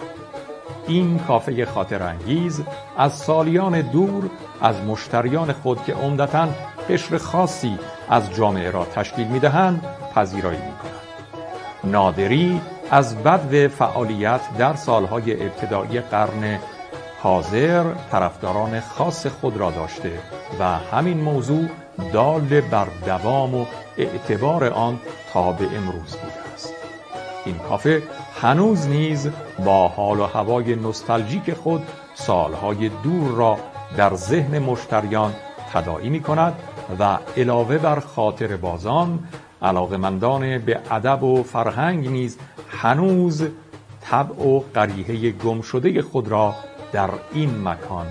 این 0.87 1.19
کافه 1.19 1.65
خاطر 1.65 2.03
انگیز 2.03 2.63
از 2.97 3.13
سالیان 3.13 3.81
دور 3.81 4.29
از 4.61 4.75
مشتریان 4.81 5.53
خود 5.53 5.83
که 5.83 5.93
عمدتا 5.93 6.47
قشر 6.89 7.17
خاصی 7.17 7.79
از 8.09 8.35
جامعه 8.35 8.71
را 8.71 8.85
تشکیل 8.85 9.27
می‌دهند 9.27 9.85
پذیرایی 10.15 10.57
می‌کنند. 10.57 10.97
نادری 11.83 12.61
از 12.91 13.23
بدو 13.23 13.69
فعالیت 13.69 14.41
در 14.57 14.75
سالهای 14.75 15.43
ابتدایی 15.43 15.99
قرن 15.99 16.59
حاضر 17.23 17.83
طرفداران 18.11 18.79
خاص 18.79 19.27
خود 19.27 19.57
را 19.57 19.71
داشته 19.71 20.11
و 20.59 20.63
همین 20.65 21.17
موضوع 21.17 21.65
دال 22.13 22.61
بر 22.61 22.87
دوام 23.05 23.55
و 23.55 23.65
اعتبار 23.97 24.63
آن 24.65 24.99
تا 25.33 25.51
به 25.51 25.65
امروز 25.65 26.15
بوده 26.15 26.53
است. 26.53 26.73
این 27.45 27.57
کافه 27.57 28.03
هنوز 28.41 28.87
نیز 28.87 29.29
با 29.65 29.87
حال 29.87 30.19
و 30.19 30.25
هوای 30.25 30.75
نوستالژیک 30.75 31.53
خود 31.53 31.87
سالهای 32.15 32.89
دور 32.89 33.31
را 33.31 33.57
در 33.97 34.15
ذهن 34.15 34.59
مشتریان 34.59 35.33
تداعی 35.73 36.09
می 36.09 36.21
کند 36.21 36.53
و 36.99 37.17
علاوه 37.37 37.77
بر 37.77 37.99
خاطر 37.99 38.57
بازان 38.57 39.19
علاقمندان 39.61 40.57
به 40.57 40.79
ادب 40.91 41.23
و 41.23 41.43
فرهنگ 41.43 42.09
نیز 42.09 42.37
هنوز 42.69 43.47
طبع 44.01 44.47
و 44.47 44.59
قریحه 44.73 45.31
گم 45.31 45.61
شده 45.61 46.01
خود 46.01 46.27
را 46.27 46.55
در 46.91 47.09
این 47.33 47.67
مکان 47.67 48.07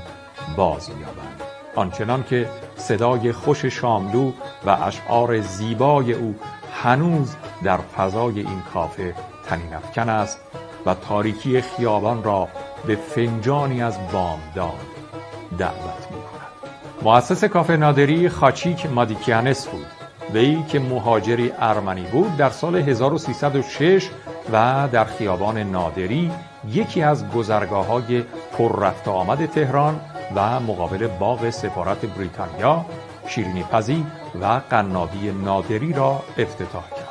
باز 0.57 0.91
می‌یابند. 0.91 1.41
آنچنان 1.77 2.25
که 2.31 2.49
صدای 2.77 3.33
خوش 3.33 3.65
شاملو 3.65 4.33
و 4.67 4.71
اشعار 4.71 5.41
زیبای 5.41 6.13
او 6.13 6.35
هنوز 6.83 7.37
در 7.65 7.77
فضای 7.77 8.41
این 8.41 8.63
کافه 8.75 9.15
تنین 9.47 9.75
افکن 9.75 10.09
است 10.09 10.41
و 10.87 10.95
تاریکی 10.95 11.61
خیابان 11.61 12.23
را 12.23 12.49
به 12.87 12.97
فنجانی 12.97 13.83
از 13.83 13.99
بامداد 14.13 14.87
دعوت 15.59 16.11
می 16.11 16.23
کند. 16.23 16.47
مؤسس 17.03 17.45
کافه 17.45 17.77
نادری 17.77 18.29
خاچیک 18.29 18.87
مادیکیانس 18.87 19.67
بود 19.67 19.87
وی 20.35 20.63
که 20.69 20.79
مهاجری 20.79 21.53
ارمنی 21.59 22.05
بود 22.13 22.37
در 22.37 22.51
سال 22.51 22.77
1306 22.77 24.11
و 24.53 24.89
در 24.93 25.05
خیابان 25.05 25.59
نادری 25.59 26.33
یکی 26.73 27.03
از 27.03 27.31
گذرگاه 27.31 27.87
های 27.87 28.23
پر 28.59 28.81
رفت 28.81 29.09
و 29.09 29.11
آمد 29.11 29.47
تهران 29.47 30.01
و 30.35 30.61
مقابل 30.61 31.07
باغ 31.07 31.51
سفارت 31.51 32.07
بریتانیا 32.07 32.87
شیرینی 33.27 33.63
پزی 33.63 34.07
و 34.41 34.61
قنادی 34.71 35.31
نادری 35.31 35.93
را 35.93 36.23
افتتاح 36.39 36.91
کرد 36.91 37.07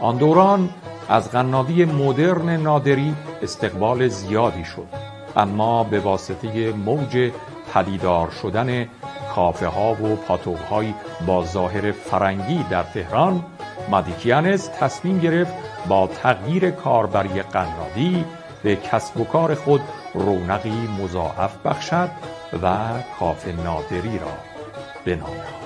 آن 0.00 0.16
دوران 0.16 0.70
از 1.08 1.30
قنادی 1.30 1.84
مدرن 1.84 2.50
نادری 2.56 3.14
استقبال 3.42 4.08
زیادی 4.08 4.64
شد. 4.64 4.88
اما 5.36 5.84
به 5.84 6.00
واسطه 6.00 6.72
موج 6.72 7.30
پدیدار 7.74 8.30
شدن 8.30 8.88
کافه 9.34 9.66
ها 9.66 9.92
و 9.92 10.16
پاتوق 10.16 10.58
های 10.58 10.94
با 11.26 11.44
ظاهر 11.44 11.92
فرنگی 11.92 12.64
در 12.70 12.82
تهران 12.82 13.44
مادیکیانس 13.88 14.70
تصمیم 14.80 15.18
گرفت 15.18 15.52
با 15.88 16.06
تغییر 16.06 16.70
کاربری 16.70 17.42
قنادی 17.42 18.24
به 18.62 18.76
کسب 18.76 19.20
و 19.20 19.24
کار 19.24 19.54
خود 19.54 19.80
رونقی 20.14 20.88
مضاعف 21.02 21.56
بخشد 21.64 22.10
و 22.62 22.78
کافه 23.20 23.52
نادری 23.52 24.18
را 24.18 24.32
بنامد. 25.04 25.63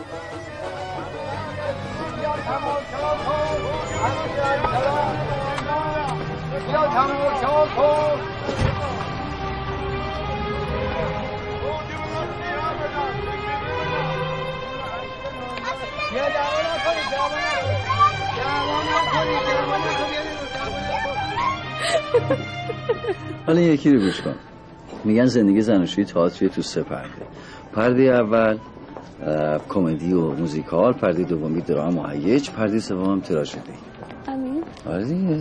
حالا 23.46 23.60
یکی 23.60 23.90
رو 23.92 24.00
گوش 24.00 24.20
کن. 24.20 24.34
میگن 25.04 25.26
زندگی 25.26 25.60
زناشویی 25.60 26.06
تئاتری 26.06 26.48
تو 26.48 26.62
سه 26.62 26.82
پرده. 26.82 27.08
پرده 27.72 28.02
اول 28.02 28.58
کمدی 29.68 30.12
و 30.12 30.20
موزیکال 30.20 30.92
پرده 30.92 31.24
دومی 31.24 31.60
درام 31.60 31.98
و 31.98 32.06
هیج 32.08 32.50
پرده 32.50 32.80
سوم 32.80 33.20
تراژدی. 33.20 33.60
امین؟ 34.28 34.62
آره 34.86 35.04
دیگه. 35.04 35.38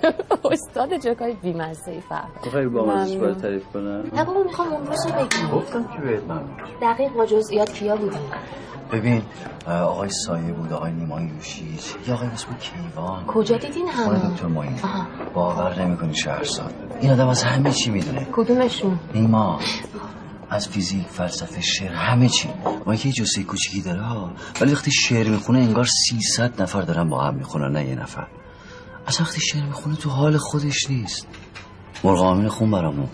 استاد 0.52 0.96
جوکای 1.04 1.34
بیمزه 1.42 1.90
ای 1.90 2.00
فرد. 2.00 2.28
بخیر 2.46 2.68
با 2.68 2.82
آموزش 2.82 3.16
باید 3.16 3.36
تعریف 3.36 3.64
کنم. 3.66 4.04
نه 4.12 4.24
بابا 4.24 4.42
می‌خوام 4.42 4.72
اون 4.72 4.86
روزو 4.86 5.08
بگیم 5.08 5.50
گفتم 5.54 5.82
که 5.84 6.00
بهت 6.02 6.22
من 6.28 6.42
دقیق 6.82 7.12
با 7.12 7.26
جزئیات 7.26 7.72
کیا 7.72 7.96
بودیم 7.96 8.20
ببین 8.92 9.22
آقای 9.66 10.10
سایه 10.26 10.52
بود 10.52 10.72
آقای 10.72 10.92
نیمای 10.92 11.24
یوشیج 11.24 11.80
یه 12.08 12.14
آقای 12.14 12.28
اسم 12.28 12.46
کیوان. 12.60 13.26
کجا 13.26 13.56
دیدین 13.56 13.88
آقای 13.88 14.16
همه 14.18 14.30
دکتر 14.30 14.46
معین 14.46 14.80
آها. 14.82 15.06
باور 15.34 15.82
نمی‌کنی 15.82 16.14
شهرزاد 16.14 16.74
این 17.00 17.10
آدم 17.10 17.28
از 17.28 17.42
همه 17.42 17.72
چی 17.72 17.90
می‌دونه. 17.90 18.26
کدومشون؟ 18.32 18.98
نیما. 19.14 19.60
از 20.50 20.68
فیزیک 20.68 21.06
فلسفه 21.06 21.60
شعر 21.60 21.92
همه 21.92 22.28
چی. 22.28 22.48
ما 22.86 22.94
که 22.96 23.08
یه 23.08 23.14
جسه 23.14 23.42
کوچیکی 23.42 23.82
داره 23.82 24.02
ها. 24.02 24.30
ولی 24.60 24.72
وقتی 24.72 24.90
شعر 24.92 25.28
می‌خونه 25.28 25.58
انگار 25.58 25.86
300 26.08 26.62
نفر 26.62 26.82
دارن 26.82 27.08
با 27.08 27.24
هم 27.24 27.34
می‌خونن 27.34 27.72
نه 27.72 27.88
یه 27.88 27.94
نفر. 27.94 28.26
از 29.06 29.20
وقتی 29.20 29.40
شعر 29.40 29.64
می‌خونه 29.64 29.96
تو 29.96 30.10
حال 30.10 30.36
خودش 30.36 30.90
نیست. 30.90 31.26
مرغ 32.04 32.20
آمین 32.20 32.48
خون 32.48 32.70
برامون. 32.70 33.08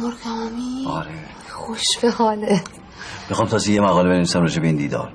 مرغامی 0.00 0.86
آره. 0.88 1.10
خوش 1.50 1.84
به 2.02 2.10
حالت. 2.10 2.77
می‌خوام 3.28 3.48
تازه 3.48 3.72
یه 3.72 3.80
مقاله 3.80 4.08
بنویسم 4.08 4.40
راجع 4.40 4.60
به 4.60 4.66
این 4.66 4.76
دیدار. 4.76 5.12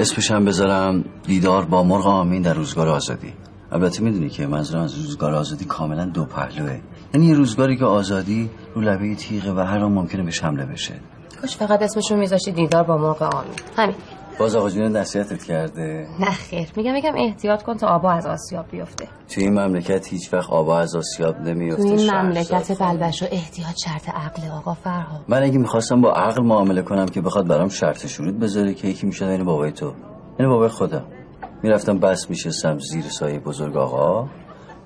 اسمش 0.00 0.30
هم 0.30 0.44
بذارم 0.44 1.04
دیدار 1.26 1.64
با 1.64 1.82
مرغ 1.82 2.06
آمین 2.06 2.42
در 2.42 2.54
روزگار 2.54 2.88
آزادی. 2.88 3.32
البته 3.72 4.02
می‌دونی 4.02 4.28
که 4.28 4.46
منظورم 4.46 4.82
از 4.82 4.94
روزگار 4.94 5.34
آزادی 5.34 5.64
کاملا 5.64 6.04
دو 6.04 6.24
پهلوه. 6.24 6.80
یعنی 7.14 7.26
یه 7.26 7.34
روزگاری 7.34 7.76
که 7.76 7.84
آزادی 7.84 8.50
رو 8.74 8.82
لبه 8.82 9.14
تیغه 9.14 9.52
و 9.52 9.60
هر 9.60 9.78
آن 9.78 9.92
ممکنه 9.92 10.22
بهش 10.22 10.44
حمله 10.44 10.66
بشه. 10.66 10.94
کاش 11.40 11.56
فقط 11.56 11.82
اسمشون 11.82 12.18
میذاشتی 12.18 12.52
دیدار 12.52 12.82
با 12.82 12.96
مرغ 12.96 13.22
آمین. 13.22 13.54
همین. 13.76 13.94
باز 14.38 14.56
آقا 14.56 14.70
جون 14.70 14.96
نصیحتت 14.96 15.42
کرده. 15.44 16.06
نه 16.20 16.30
خیر 16.30 16.68
میگم 16.76 16.96
یکم 16.96 17.14
احتیاط 17.16 17.62
کن 17.62 17.76
تا 17.76 17.86
آبا 17.86 18.10
از 18.10 18.26
آسیاب 18.26 18.66
بیفته. 18.70 19.08
توی 19.28 19.44
این 19.44 19.52
مملکت 19.58 20.08
هیچ 20.08 20.34
وقت 20.34 20.50
آبا 20.50 20.78
از 20.78 20.96
آسیاب 20.96 21.40
نمیفته 21.40 21.82
تو 21.82 21.88
این. 21.88 22.10
مملکت 22.10 22.78
بلبش 22.80 23.22
و 23.22 23.26
احتیاط 23.30 23.76
شرط 23.84 24.08
عقل 24.08 24.50
آقا 24.50 24.74
فرها 24.74 25.20
من 25.28 25.42
اگه 25.42 25.58
می‌خواستم 25.58 26.00
با 26.00 26.12
عقل 26.12 26.42
معامله 26.42 26.82
کنم 26.82 27.06
که 27.06 27.20
بخواد 27.20 27.48
برام 27.48 27.68
شرط 27.68 28.06
شروط 28.06 28.34
بذاره 28.34 28.74
که 28.74 28.88
یکی 28.88 29.06
می‌شد 29.06 29.24
این 29.24 29.44
بابای 29.44 29.72
تو. 29.72 29.92
این 30.38 30.48
بابای 30.48 30.68
خودم 30.68 31.04
می‌رفتم 31.62 31.98
بس 31.98 32.30
میشستم 32.30 32.78
زیر 32.78 33.04
سایه 33.04 33.38
بزرگ 33.38 33.76
آقا. 33.76 34.28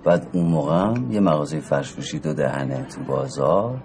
بعد 0.05 0.29
اون 0.33 0.47
موقع 0.47 0.95
یه 1.11 1.21
مغازه 1.21 1.61
فرشفروشی 1.61 2.19
دو 2.19 2.35
دهنه 2.35 2.85
تو 2.85 3.01
بازار. 3.09 3.83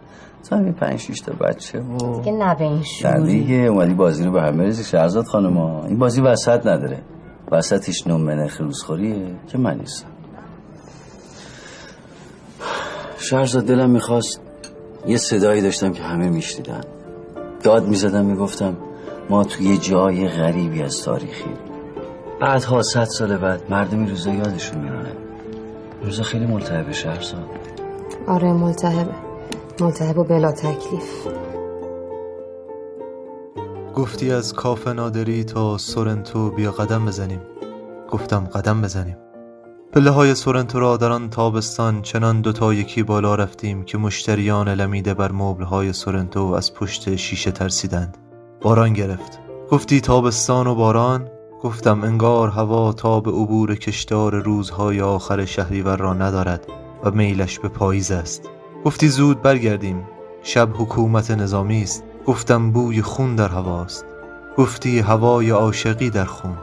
تا 0.49 0.57
همین 0.57 0.73
پنج 0.73 0.99
شیش 0.99 1.19
تا 1.19 1.33
بچه 1.33 1.79
و 1.79 2.19
دیگه 2.19 2.31
نه 2.31 2.55
به 2.55 2.63
این 2.63 2.83
شوری 2.83 3.23
دیگه 3.23 3.55
اومدی 3.55 3.93
بازی 3.93 4.25
رو 4.25 4.31
به 4.31 4.41
هم 4.41 4.57
بریزی 4.57 4.83
شهرزاد 4.83 5.25
خانما 5.25 5.85
این 5.85 5.99
بازی 5.99 6.21
وسط 6.21 6.67
نداره. 6.67 7.01
وسطش 7.51 8.07
نومنه 8.07 8.47
خروسخوریه 8.47 9.35
که 9.47 9.57
من 9.57 9.77
نیستم. 9.77 10.07
شهرزاد 13.17 13.65
دلم 13.65 13.89
می‌خواست 13.89 14.41
یه 15.07 15.17
صدایی 15.17 15.61
داشتم 15.61 15.91
که 15.91 16.03
همه 16.03 16.29
میشنیدن. 16.29 16.81
داد 17.63 17.87
می‌زدم 17.87 18.25
می‌گفتم 18.25 18.77
ما 19.29 19.43
توی 19.43 19.65
یه 19.65 19.77
جای 19.77 20.27
غریبی 20.27 20.81
از 20.81 21.03
تاریخی. 21.03 21.49
بعدها 22.41 22.81
صد 22.81 23.03
سال 23.03 23.37
بعد 23.37 23.61
مردم 23.69 23.99
این 23.99 24.09
روزا 24.09 24.33
یادشون 24.33 24.81
میمونه. 24.81 25.11
روزا 26.03 26.23
خیلی 26.23 26.45
ملتهبه 26.45 26.93
شهرزاد. 26.93 27.45
آره 28.27 28.53
ملتهبه. 28.53 29.11
ملتهب 29.81 30.17
و 30.17 30.23
بلا 30.23 30.51
تکلیف. 30.51 31.27
گفتی 33.95 34.31
از 34.31 34.53
کافه 34.53 34.93
نادری 34.93 35.43
تا 35.43 35.77
سورنتو 35.77 36.51
بیا 36.51 36.71
قدم 36.71 37.05
بزنیم. 37.05 37.41
گفتم 38.09 38.39
قدم 38.39 38.81
بزنیم. 38.81 39.17
پله 39.93 40.09
های 40.09 40.35
سورنتو 40.35 40.79
را 40.79 40.97
در 40.97 41.11
آن 41.11 41.29
تابستان 41.29 42.01
چنان 42.01 42.41
دوتا 42.41 42.73
یکی 42.73 43.03
بالا 43.03 43.35
رفتیم 43.35 43.83
که 43.83 43.97
مشتریان 43.97 44.69
لمیده 44.69 45.13
بر 45.13 45.31
مبل 45.31 45.63
های 45.63 45.93
سورنتو 45.93 46.45
از 46.45 46.73
پشت 46.73 47.15
شیشه 47.15 47.51
ترسیدند. 47.51 48.17
باران 48.61 48.93
گرفت. 48.93 49.39
گفتی 49.71 50.01
تابستان 50.01 50.67
و 50.67 50.75
باران؟ 50.75 51.29
گفتم 51.61 52.03
انگار 52.03 52.49
هوا 52.49 52.93
تا 52.93 53.19
به 53.19 53.31
عبور 53.31 53.75
کشدار 53.75 54.35
روزهای 54.35 55.01
آخر 55.01 55.45
شهریور 55.45 55.97
را 55.97 56.13
ندارد 56.13 56.67
و 57.03 57.11
میلش 57.11 57.59
به 57.59 57.67
پاییز 57.67 58.11
است. 58.11 58.49
گفتی 58.85 59.07
زود 59.07 59.41
برگردیم. 59.41 60.07
شب 60.43 60.69
حکومت 60.77 61.31
نظامی 61.31 61.83
است. 61.83 62.03
گفتم 62.25 62.71
بوی 62.71 63.01
خون 63.01 63.35
در 63.35 63.47
هواست. 63.47 64.05
گفتی 64.57 64.99
هوای 64.99 65.49
عاشقی 65.49 66.09
در 66.09 66.25
خون. 66.25 66.57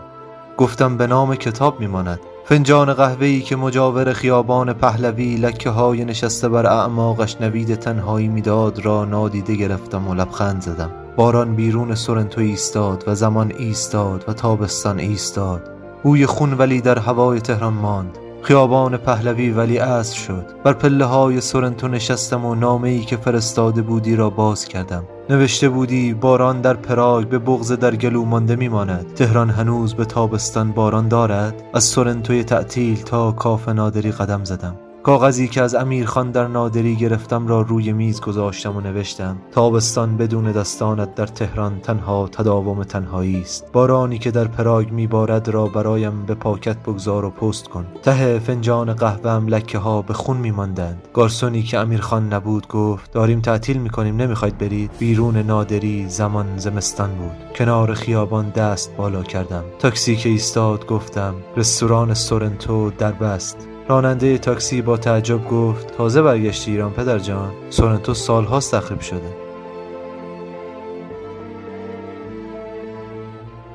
گفتم 0.57 0.97
به 0.97 1.07
نام 1.07 1.35
کتاب 1.35 1.81
میماند. 1.81 2.21
فنجان 2.45 2.95
قهوه‌ای 2.95 3.41
که 3.41 3.57
مجاور 3.57 4.13
خیابان 4.13 4.73
پهلوی 4.73 5.37
لکه 5.37 5.71
های 5.71 6.05
نشسته 6.05 6.49
بر 6.49 6.67
اعماقش 6.67 7.37
نوید 7.41 7.75
تنهایی 7.75 8.29
می‌داد 8.29 8.85
را 8.85 9.05
نادیده 9.05 9.55
گرفتم 9.55 10.09
و 10.09 10.15
لبخند 10.15 10.63
زدم. 10.63 10.91
باران 11.17 11.55
بیرون 11.55 11.95
سورنتو 11.95 12.41
ایستاد 12.41 13.05
و 13.07 13.15
زمان 13.15 13.53
ایستاد 13.59 14.25
و 14.29 14.33
تابستان 14.33 14.99
ایستاد. 14.99 15.71
بوی 16.03 16.27
خون 16.27 16.53
ولی 16.53 16.81
در 16.81 16.99
هوای 16.99 17.41
تهران 17.41 17.75
ماند. 17.75 18.19
خیابان 18.43 18.97
پهلوی 18.97 19.51
ولی 19.51 19.79
عصر 19.79 20.17
شد. 20.17 20.47
بر 20.65 20.73
پله 20.73 21.05
های 21.05 21.41
سورنتو 21.41 21.89
نشستم 21.89 22.45
و 22.45 22.55
نامه 22.55 22.89
ای 22.89 23.01
که 23.01 23.17
فرستاده 23.17 23.83
بودی 23.83 24.17
را 24.17 24.31
باز 24.31 24.65
کردم. 24.65 25.05
نوشته 25.31 25.69
بودی 25.69 26.15
باران 26.15 26.61
در 26.61 26.75
پراگ 26.75 27.29
به 27.29 27.39
بغز 27.39 27.73
در 27.73 27.97
گلو 27.97 28.25
مانده 28.25 28.57
میماند. 28.57 29.15
تهران 29.15 29.51
هنوز 29.51 29.95
به 29.95 30.05
تابستان 30.05 30.73
باران 30.73 31.09
دارد. 31.09 31.63
از 31.75 31.85
سورنتوی 31.85 32.45
تعطیل 32.45 33.03
تا 33.03 33.33
کاف 33.33 33.69
نادری 33.69 34.13
قدم 34.13 34.45
زدم. 34.45 34.90
کاغذی 35.03 35.49
که 35.49 35.63
از 35.63 35.75
امیرخان 35.75 36.31
در 36.31 36.47
نادری 36.47 36.97
گرفتم 36.97 37.47
را 37.47 37.61
روی 37.61 37.93
میز 37.93 38.21
گذاشتم 38.21 38.77
و 38.77 38.81
نوشتم 38.81 39.37
تابستان 39.53 40.17
بدون 40.17 40.53
دستانت 40.53 41.15
در 41.15 41.27
تهران 41.27 41.81
تنها 41.81 42.29
تداوم 42.33 42.85
تنهایی 42.85 43.41
است. 43.41 43.73
بارانی 43.73 44.19
که 44.19 44.31
در 44.31 44.45
پراگ 44.45 44.91
میبارد 44.91 45.49
را 45.49 45.67
برایم 45.67 46.27
به 46.27 46.35
پاکت 46.35 46.77
بگذار 46.77 47.25
و 47.25 47.31
پست 47.31 47.69
کن. 47.69 47.87
ته 48.03 48.39
فنجان 48.39 48.93
قهوه‌ام 48.93 49.49
لکه 49.49 49.79
ها 49.79 50.03
به 50.03 50.15
خون 50.15 50.37
میماندند. 50.37 51.09
گارسونی 51.15 51.63
که 51.63 51.79
امیرخان 51.79 52.33
نبود 52.33 52.69
گفت 52.69 53.13
داریم 53.13 53.41
تعطیل 53.41 53.79
می‌کنیم 53.79 54.17
نمی‌خواید 54.17 54.59
برید؟ 54.59 54.91
بیرون 54.99 55.37
نادری 55.37 56.09
زمان 56.09 56.59
زمستان 56.59 57.11
بود. 57.11 57.55
کنار 57.55 57.95
خیابان 57.95 58.51
دست 58.51 58.97
بالا 58.97 59.23
کردم. 59.23 59.65
تاکسی 59.79 60.17
که 60.17 60.29
ایستاد 60.29 60.87
گفتم 60.87 61.35
رستوران 61.57 62.15
سورنتو 62.15 62.91
در 62.91 63.13
بست. 63.13 63.69
راننده 63.91 64.39
تاکسی 64.39 64.83
با 64.83 64.97
تعجب 64.97 65.49
گفت 65.49 65.97
تازه 65.97 66.23
برگشتی 66.23 66.71
ایران 66.71 66.93
پدر 66.93 67.19
جان. 67.19 67.53
سورنتو 67.71 68.15
سالهاست 68.15 68.75
تخریب 68.75 69.01
شده. 69.01 69.37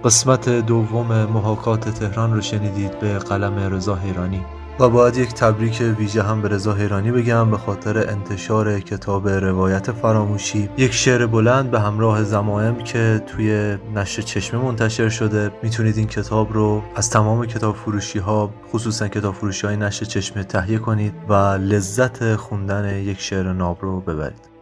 قسمت 0.04 0.50
دوم 0.50 1.08
محاکات 1.08 1.90
تهران 1.90 2.34
رو 2.34 2.42
شنیدید 2.42 3.00
به 3.00 3.20
قلم 3.20 3.60
رضا 3.74 3.96
حیرانی. 3.96 4.46
و 4.80 4.90
باید 4.90 5.18
یک 5.18 5.34
تبریک 5.34 5.84
ویژه 5.98 6.24
هم 6.24 6.42
به 6.42 6.48
رضا 6.48 6.74
حیرانی 6.74 7.12
بگم 7.12 7.52
به 7.52 7.58
خاطر 7.58 8.10
انتشار 8.10 8.80
کتاب 8.80 9.30
روایت 9.30 9.92
فراموشی. 9.92 10.70
یک 10.78 10.94
شعر 10.94 11.26
بلند 11.26 11.72
به 11.72 11.80
همراه 11.80 12.24
زمائم 12.24 12.76
که 12.76 13.24
توی 13.28 13.78
نشر 13.96 14.22
چشمه 14.22 14.62
منتشر 14.62 15.10
شده. 15.10 15.52
می‌تونید 15.64 15.98
این 15.98 16.08
کتاب 16.08 16.54
رو 16.54 16.84
از 16.96 17.10
تمام 17.10 17.46
کتاب 17.46 17.76
فروشی 17.76 18.20
ها 18.20 18.54
خصوصا 18.72 19.08
کتاب 19.08 19.34
فروشی 19.34 19.68
های 19.68 19.78
نشر 19.78 20.06
چشمه 20.06 20.44
تهیه 20.44 20.78
کنید 20.78 21.14
و 21.30 21.34
لذت 21.34 22.36
خوندن 22.36 23.00
یک 23.00 23.20
شعر 23.20 23.54
ناب 23.54 23.78
رو 23.82 24.02
ببرید. 24.02 24.55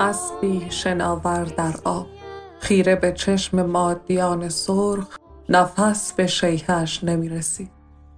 اسبی 0.00 0.66
شناور 0.70 1.44
در 1.44 1.74
آب 1.84 2.06
خیره 2.60 2.96
به 2.96 3.12
چشم 3.12 3.62
مادیان 3.62 4.48
سرخ 4.48 5.18
نفس 5.48 6.12
به 6.12 6.26
شیهش 6.26 7.04
نمی 7.04 7.28
رسید. 7.28 7.70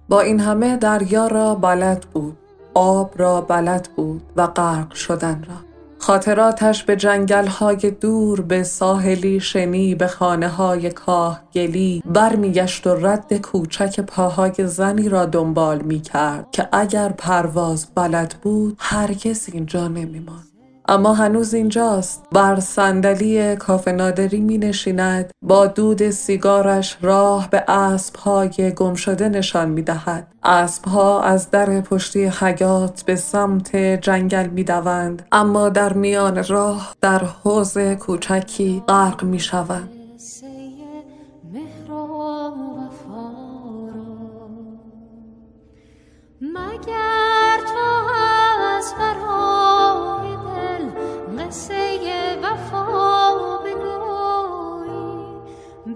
با 0.09 0.21
این 0.21 0.39
همه 0.39 0.77
دریا 0.77 1.27
را 1.27 1.55
بلد 1.55 2.05
بود 2.13 2.37
آب 2.73 3.13
را 3.15 3.41
بلد 3.41 3.89
بود 3.95 4.21
و 4.35 4.47
غرق 4.47 4.93
شدن 4.93 5.45
را 5.49 5.55
خاطراتش 5.99 6.83
به 6.83 6.95
جنگل 6.95 7.47
های 7.47 7.91
دور 7.91 8.41
به 8.41 8.63
ساحلی 8.63 9.39
شنی 9.39 9.95
به 9.95 10.07
خانه 10.07 10.47
های 10.47 10.89
کاهگلی 10.89 12.03
برمیگشت 12.05 12.87
و 12.87 12.95
رد 12.95 13.37
کوچک 13.37 13.99
پاهای 13.99 14.53
زنی 14.57 15.09
را 15.09 15.25
دنبال 15.25 15.81
می 15.81 16.01
کرد 16.01 16.47
که 16.51 16.67
اگر 16.71 17.09
پرواز 17.09 17.87
بلد 17.95 18.35
بود 18.41 18.75
هرگز 18.79 19.49
اینجا 19.53 19.87
نمی 19.87 20.19
ماند. 20.19 20.50
اما 20.91 21.13
هنوز 21.13 21.53
اینجاست. 21.53 22.23
بر 22.31 22.59
صندلی 22.59 23.55
کافه 23.55 23.91
نادری 23.91 24.39
می 24.39 24.57
نشیند 24.57 25.31
با 25.41 25.67
دود 25.67 26.09
سیگارش 26.09 26.97
راه 27.01 27.49
به 27.49 27.63
اسبهای 27.67 28.73
گم 28.75 28.93
شده 28.93 29.29
نشان 29.29 29.69
می 29.69 29.81
دهد 29.81 30.27
اسبها 30.43 31.23
از 31.23 31.51
در 31.51 31.81
پشتی 31.81 32.25
حیات 32.25 33.03
به 33.03 33.15
سمت 33.15 33.75
جنگل 33.75 34.47
می 34.47 34.63
دوند 34.63 35.27
اما 35.31 35.69
در 35.69 35.93
میان 35.93 36.43
راه 36.43 36.95
در 37.01 37.21
حوز 37.43 37.77
کوچکی 37.77 38.83
غرق 38.87 39.23
می 39.23 39.39
شوند 39.39 40.00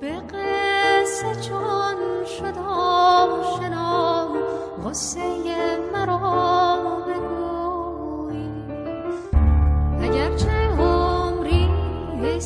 به 0.06 0.12
قصه 0.12 1.42
چون 1.50 2.26
شد 2.38 2.58
آشنا 2.70 4.28
قصه 4.86 5.20
مرا 5.94 6.78
بگویی. 7.08 8.50
اگرچه 10.02 10.52
عمری 10.80 11.70
ای 12.24 12.42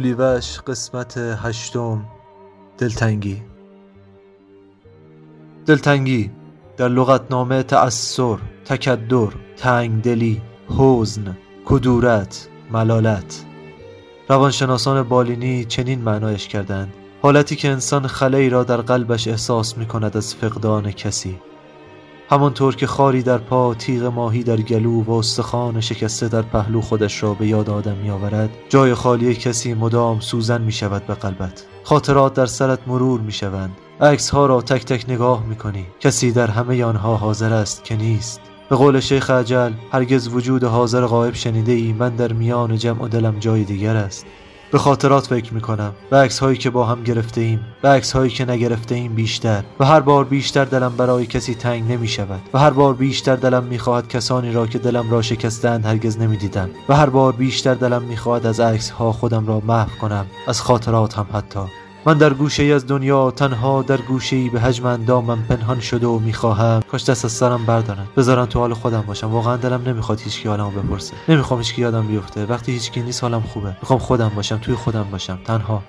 لولیوش 0.00 0.60
قسمت 0.60 1.18
هشتم. 1.18 2.04
دلتنگی. 2.78 3.42
دلتنگی 5.66 6.30
در 6.76 6.88
لغتنامه 6.88 7.62
تأثر 7.62 8.38
تکدر 8.64 9.28
تنگدلی 9.56 10.42
حزن 10.78 11.36
کدورت 11.64 12.48
ملالت. 12.70 13.44
روانشناسان 14.28 15.02
بالینی 15.02 15.64
چنین 15.64 16.00
معنایش 16.02 16.48
کردند. 16.48 16.92
حالتی 17.22 17.56
که 17.56 17.68
انسان 17.68 18.06
خلایی 18.06 18.50
را 18.50 18.64
در 18.64 18.80
قلبش 18.80 19.28
احساس 19.28 19.78
می 19.78 19.86
کند 19.86 20.16
از 20.16 20.34
فقدان 20.34 20.92
کسی. 20.92 21.38
همانطور 22.30 22.76
که 22.76 22.86
خاری 22.86 23.22
در 23.22 23.38
پا 23.38 23.74
تیغ 23.74 24.04
ماهی 24.04 24.42
در 24.42 24.56
گلو 24.56 25.02
و 25.02 25.12
استخوان 25.12 25.80
شکسته 25.80 26.28
در 26.28 26.42
پهلو 26.42 26.80
خودش 26.80 27.22
را 27.22 27.34
به 27.34 27.46
یاد 27.46 27.70
آدم 27.70 27.96
می 27.96 28.10
آورد 28.10 28.50
جای 28.68 28.94
خالی 28.94 29.34
کسی 29.34 29.74
مدام 29.74 30.20
سوزن 30.20 30.60
می 30.60 30.72
شود 30.72 31.06
به 31.06 31.14
قلبت. 31.14 31.66
خاطرات 31.84 32.34
در 32.34 32.46
سرت 32.46 32.78
مرور 32.86 33.20
می 33.20 33.32
شوند 33.32 33.70
عکس 34.00 34.30
ها 34.30 34.46
را 34.46 34.62
تک 34.62 34.84
تک 34.84 35.04
نگاه 35.08 35.46
می 35.46 35.56
کنی 35.56 35.86
کسی 36.00 36.32
در 36.32 36.46
همه 36.46 36.84
آنها 36.84 37.16
حاضر 37.16 37.52
است 37.52 37.84
که 37.84 37.96
نیست. 37.96 38.40
به 38.68 38.76
قول 38.76 39.00
شیخ 39.00 39.30
عجل 39.30 39.72
هرگز 39.92 40.28
وجود 40.28 40.64
حاضر 40.64 41.06
غایب 41.06 41.34
شنیده 41.34 41.72
ای 41.72 41.92
من 41.92 42.16
در 42.16 42.32
میان 42.32 42.76
جمع 42.76 43.04
و 43.04 43.08
دلم 43.08 43.38
جای 43.38 43.64
دیگر 43.64 43.96
است. 43.96 44.26
به 44.72 44.78
خاطرات 44.78 45.26
فکر 45.26 45.54
می 45.54 45.60
کنم 45.60 45.92
به 46.10 46.16
عکس 46.16 46.38
هایی 46.38 46.56
که 46.58 46.70
با 46.70 46.84
هم 46.84 47.02
گرفته 47.02 47.40
ایم 47.40 47.60
به 47.82 47.88
عکس 47.88 48.12
هایی 48.12 48.30
که 48.30 48.44
نگرفته 48.44 48.94
ایم 48.94 49.14
بیشتر. 49.14 49.62
و 49.80 49.84
هر 49.84 50.00
بار 50.00 50.24
بیشتر 50.24 50.64
دلم 50.64 50.96
برای 50.96 51.26
کسی 51.26 51.54
تنگ 51.54 51.92
نمی 51.92 52.08
شود 52.08 52.40
و 52.54 52.58
هر 52.58 52.70
بار 52.70 52.94
بیشتر 52.94 53.36
دلم 53.36 53.64
می 53.64 53.78
خواهد 53.78 54.08
کسانی 54.08 54.52
را 54.52 54.66
که 54.66 54.78
دلم 54.78 55.10
را 55.10 55.22
شکستند 55.22 55.86
هرگز 55.86 56.18
نمی 56.18 56.36
دیدم 56.36 56.70
و 56.88 56.96
هر 56.96 57.10
بار 57.10 57.32
بیشتر 57.32 57.74
دلم 57.74 58.02
می 58.02 58.16
خواهد 58.16 58.46
از 58.46 58.60
عکس 58.60 58.90
ها 58.90 59.12
خودم 59.12 59.46
را 59.46 59.62
محو 59.66 59.98
کنم. 60.00 60.26
از 60.46 60.62
خاطرات 60.62 61.18
هم 61.18 61.26
حتی. 61.32 61.79
من 62.06 62.18
در 62.18 62.32
گوشه 62.32 62.62
ای 62.62 62.72
از 62.72 62.86
دنیا 62.86 63.30
تنها 63.30 63.82
در 63.82 63.96
گوشه 63.96 64.36
ای 64.36 64.48
به 64.48 64.60
حجم 64.60 64.86
اندامم 64.86 65.42
پنهان 65.48 65.80
شده 65.80 66.06
و 66.06 66.18
می‌خواهم 66.18 66.82
کاش 66.90 67.10
دست 67.10 67.24
از 67.24 67.32
سرم 67.32 67.66
بردارن. 67.66 68.06
بذارن 68.16 68.46
تو 68.46 68.58
حال 68.58 68.74
خودم 68.74 69.04
باشم. 69.06 69.30
واقعا 69.30 69.56
دلم 69.56 69.82
نمی‌خواد 69.86 70.20
هیچکی 70.20 70.48
حالمو 70.48 70.70
بپرسه. 70.70 71.14
نمی‌خوام 71.28 71.60
هیچکی 71.60 71.82
یادم 71.82 72.06
بیفته. 72.06 72.46
وقتی 72.46 72.72
هیچکی 72.72 73.02
نیست 73.02 73.22
حالم 73.22 73.40
خوبه. 73.40 73.76
می‌خوام 73.82 73.98
خودم 73.98 74.28
باشم 74.36 74.56
توی 74.56 74.74
خودم 74.74 75.06
باشم. 75.10 75.38
تنها. 75.44 75.82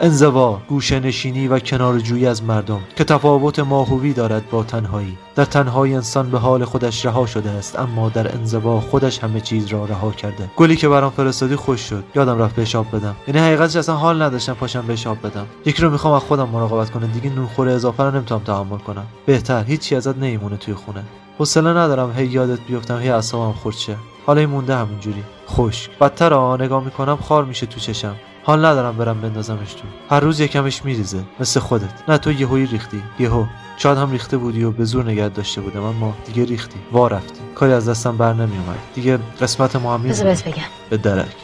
انزوا 0.00 0.58
گوشه 0.68 1.00
نشینی 1.00 1.48
و 1.48 1.58
کنار 1.58 1.98
جویی 1.98 2.26
از 2.26 2.44
مردم 2.44 2.80
که 2.96 3.04
تفاوت 3.04 3.58
ماهوی 3.58 4.12
دارد 4.12 4.50
با 4.50 4.62
تنهایی. 4.62 5.18
در 5.34 5.44
تنهایی 5.44 5.94
انسان 5.94 6.30
به 6.30 6.38
حال 6.38 6.64
خودش 6.64 7.06
رها 7.06 7.26
شده 7.26 7.50
است 7.50 7.78
اما 7.78 8.08
در 8.08 8.34
انزوا 8.34 8.80
خودش 8.80 9.18
همه 9.18 9.40
چیز 9.40 9.66
را 9.66 9.84
رها 9.84 10.10
کرده. 10.10 10.50
گلی 10.56 10.76
که 10.76 10.88
برام 10.88 11.10
فرستادی 11.10 11.56
خوش 11.56 11.80
شد. 11.80 12.04
یادم 12.14 12.38
رفت 12.38 12.54
بهش 12.54 12.76
آب 12.76 12.96
بدم. 12.96 13.16
یعنی 13.28 13.40
حقیقتش 13.40 13.76
اصلا 13.76 13.94
حال 13.94 14.22
نداشتم 14.22 14.54
پاشم 14.54 14.86
بهش 14.86 15.06
آب 15.06 15.26
بدم. 15.26 15.46
یکی 15.66 15.82
رو 15.82 15.90
می‌خوام 15.90 16.14
از 16.14 16.22
خودم 16.22 16.48
مراقبت 16.48 16.90
کنه 16.90 17.06
دیگه 17.06 17.30
نونخوره 17.30 17.72
اضافه 17.72 18.02
رو 18.02 18.10
نمی‌تونم 18.10 18.40
تحمل 18.40 18.78
کنم. 18.78 19.06
بهتر 19.26 19.64
هیچی 19.64 19.96
ازت 19.96 20.16
نمیمونه 20.16 20.56
توی 20.56 20.74
خونه. 20.74 21.02
حوصله 21.38 21.70
ندارم 21.70 22.12
هی 22.16 22.26
یادت 22.26 22.60
بیفتم 22.60 22.98
هی 22.98 23.08
اعصابم 23.08 23.52
خورد 23.52 23.76
شه. 23.76 23.96
حالا 24.26 24.46
مونده 24.46 24.76
همونجوری. 24.76 25.24
خشک. 25.48 25.98
بدتر 25.98 26.34
آ 26.34 26.56
نگاه 26.56 26.84
می‌کنم 26.84 27.16
خار 27.16 27.44
میشه 27.44 27.66
تو 27.66 27.80
چشم. 27.80 28.14
حال 28.44 28.64
ندارم 28.64 28.96
برم 28.96 29.20
بندازمش 29.20 29.74
تو. 29.74 29.84
هر 30.10 30.20
روز 30.20 30.40
یکمش 30.40 30.84
میریزه 30.84 31.24
مثل 31.40 31.60
خودت. 31.60 32.08
نه 32.08 32.18
تو 32.18 32.32
یهویی 32.32 32.66
ریختی 32.66 33.02
یهو. 33.18 33.46
شاید 33.76 33.98
هم 33.98 34.10
ریخته 34.10 34.36
بودی 34.36 34.64
و 34.64 34.70
به 34.70 34.84
زور 34.84 35.04
نگه 35.04 35.28
داشته 35.28 35.60
بودم 35.60 35.82
اما 35.82 36.16
دیگه 36.26 36.44
ریختی. 36.44 36.78
وا 36.92 37.08
رفتی. 37.08 37.40
کاری 37.54 37.72
از 37.72 37.88
دستم 37.88 38.16
بر 38.16 38.32
نمیومد 38.32 38.78
دیگه 38.94 39.18
قسمت 39.40 39.76
ما 39.76 39.94
هم 39.94 40.02
بگم. 40.02 40.62
به 40.90 40.96
درک. 40.96 41.36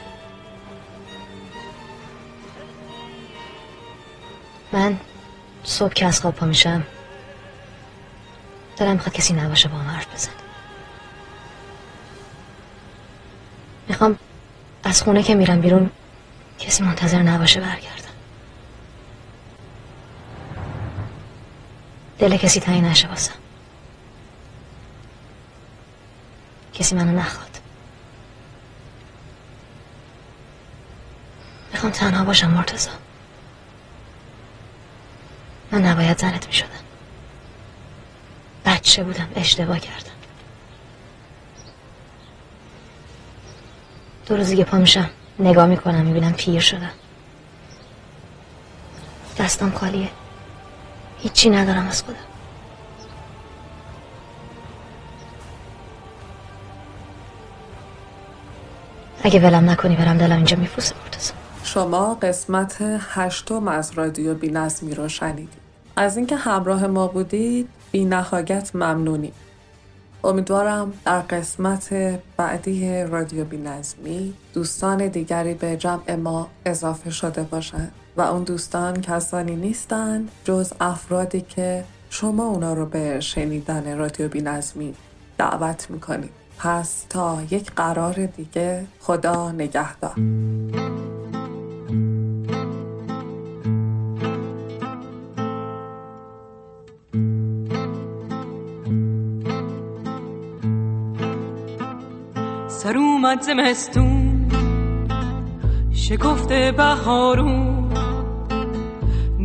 من 4.72 4.96
صبح 5.64 5.92
که 5.92 6.06
از 6.06 6.20
خواب 6.20 6.34
پا 6.34 6.46
میشم 6.46 6.82
دلم 8.76 8.92
می‌خواد 8.92 9.12
کسی 9.12 9.34
نباشه 9.34 9.68
با 9.68 9.76
هم 9.76 9.90
حرف 9.90 10.14
بزن 10.14 10.30
می‌خوام 13.88 14.18
از 14.84 15.02
خونه 15.02 15.22
که 15.22 15.34
میرم 15.34 15.60
بیرون 15.60 15.90
کسی 16.58 16.82
منتظر 16.82 17.22
نباشه 17.22 17.60
برگردم. 17.60 18.08
دل 22.18 22.36
کسی 22.36 22.60
تنگ 22.60 22.84
نشه 22.84 23.08
واسم. 23.08 23.34
کسی 26.74 26.94
منو 26.94 27.12
نخواد. 27.12 27.60
می‌خوام 31.72 31.92
تنها 31.92 32.24
باشم 32.24 32.50
مرتزا 32.50 32.90
من 35.72 35.82
نباید 35.82 36.18
زنت 36.18 36.46
می‌شدم. 36.46 36.68
بچه 38.64 39.04
بودم 39.04 39.28
اشتباه 39.36 39.78
کردم. 39.78 40.10
دو 44.26 44.36
روزی 44.36 44.56
که 44.56 44.64
پا 44.64 44.78
میشم. 44.78 45.10
نگاه 45.38 45.66
می‌کنم 45.66 46.04
می‌بینم 46.04 46.32
پیر 46.32 46.60
شدم 46.60 46.90
دستم 49.38 49.70
خالیه. 49.70 50.08
هیچی 51.18 51.50
ندارم 51.50 51.88
از 51.88 52.02
خودم. 52.02 52.18
اگه 59.22 59.40
ولم 59.40 59.70
نکنی 59.70 59.96
برم 59.96 60.18
دلم 60.18 60.36
اینجا 60.36 60.56
میفروسه 60.56 60.94
مرتضی. 61.04 61.32
شما 61.64 62.14
قسمت 62.14 62.76
هشتم 63.10 63.68
از 63.68 63.92
رادیو 63.92 64.34
بی 64.34 64.48
نظمی 64.48 64.94
رو 64.94 65.08
شنیدید. 65.08 65.48
از 65.96 66.16
اینکه 66.16 66.36
همراه 66.36 66.86
ما 66.86 67.06
بودید 67.06 67.68
بی 67.92 68.04
نهایت 68.04 68.70
ممنونیم. 68.74 69.32
امیدوارم 70.24 70.92
در 71.04 71.20
قسمت 71.20 71.94
بعدی 72.36 73.02
رادیو 73.02 73.44
بی 73.44 73.56
نظمی 73.56 74.34
دوستان 74.54 75.08
دیگری 75.08 75.54
به 75.54 75.76
جمع 75.76 76.14
ما 76.14 76.48
اضافه 76.66 77.10
شده 77.10 77.42
باشند 77.42 77.92
و 78.16 78.20
اون 78.20 78.44
دوستان 78.44 79.00
کسانی 79.00 79.56
نیستند 79.56 80.30
جز 80.44 80.72
افرادی 80.80 81.40
که 81.40 81.84
شما 82.10 82.44
اونا 82.44 82.74
رو 82.74 82.86
به 82.86 83.20
شنیدن 83.20 83.98
رادیو 83.98 84.28
بی 84.28 84.40
نظمی 84.40 84.94
دعوت 85.38 85.90
می‌کنید 85.90 86.30
پس 86.58 87.04
تا 87.08 87.38
یک 87.50 87.72
قرار 87.72 88.26
دیگه 88.26 88.86
خدا 89.00 89.52
نگهدار. 89.52 90.14
سر 102.88 102.96
اومد 102.96 103.40
زمستون 103.42 104.48
شکفته 105.92 106.72
بهارون. 106.76 107.88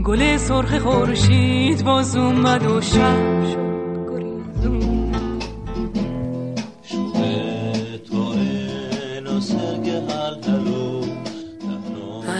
گل 0.06 0.38
سرخ 0.38 0.78
خورشید 0.78 1.84
باز 1.84 2.16
اومد 2.16 2.66
و 2.66 2.82
شب 2.82 3.44
شد 3.52 4.08
گریزون. 4.10 5.14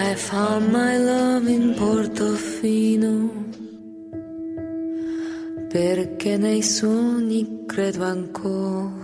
I 0.06 0.16
found 0.30 0.66
my 0.72 0.94
love 1.10 1.48
in 1.56 1.66
Portofino. 1.80 3.16
Perché 5.74 6.38
nei 6.38 6.62
sogni 6.62 7.42
credo 7.72 8.04
ancora. 8.06 9.03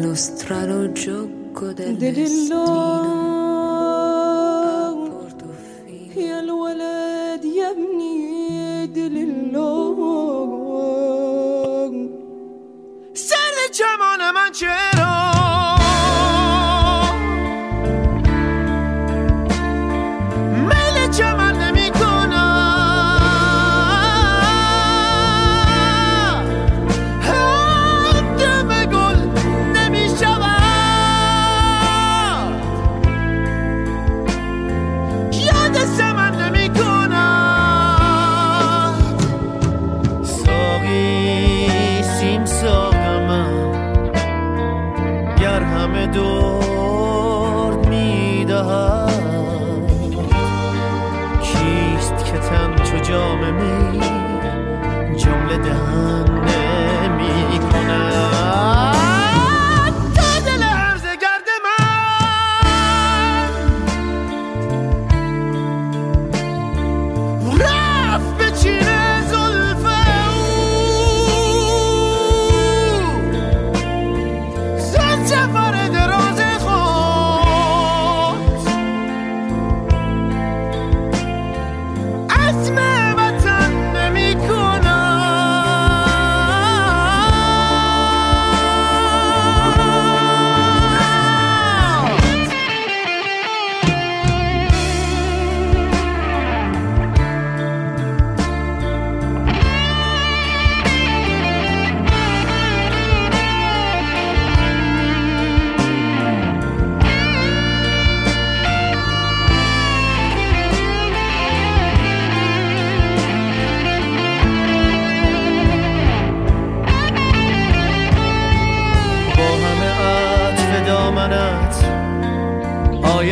Lo 0.00 0.14
strano 0.14 0.92
gioco 0.92 1.72
del 1.72 1.96
destino 1.96 3.35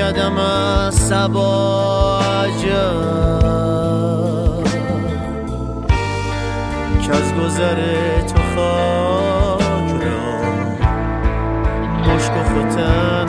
آیدم 0.02 0.38
از 0.38 0.94
سبا 0.94 2.20
که 7.02 7.10
از 7.10 7.34
گذر 7.34 7.78
تو 8.20 8.40
خاک 8.56 9.90
را 10.02 10.24
مشک 12.06 12.32
و 12.32 12.42
ختن 12.44 13.23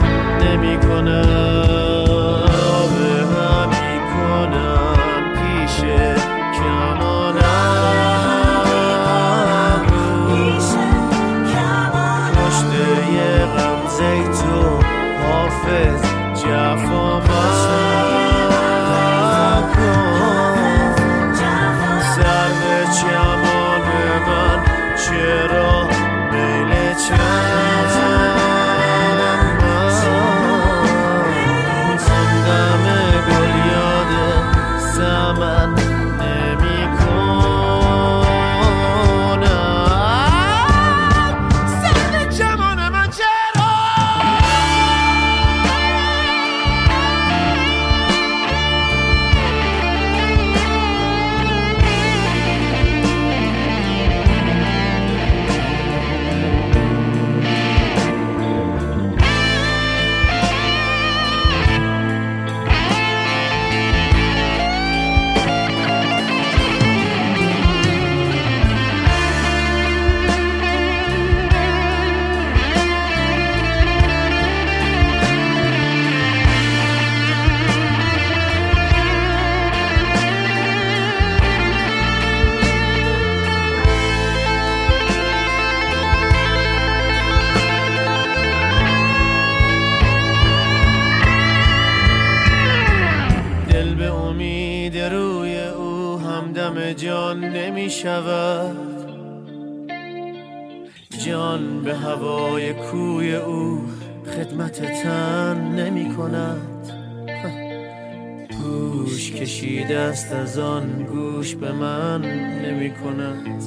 گوش 109.66 109.74
کشیده 109.74 109.98
است 109.98 110.32
از 110.32 110.58
آن 110.58 111.02
گوش 111.02 111.54
به 111.54 111.72
من 111.72 112.22
نمی 112.64 112.90
کند. 112.90 113.62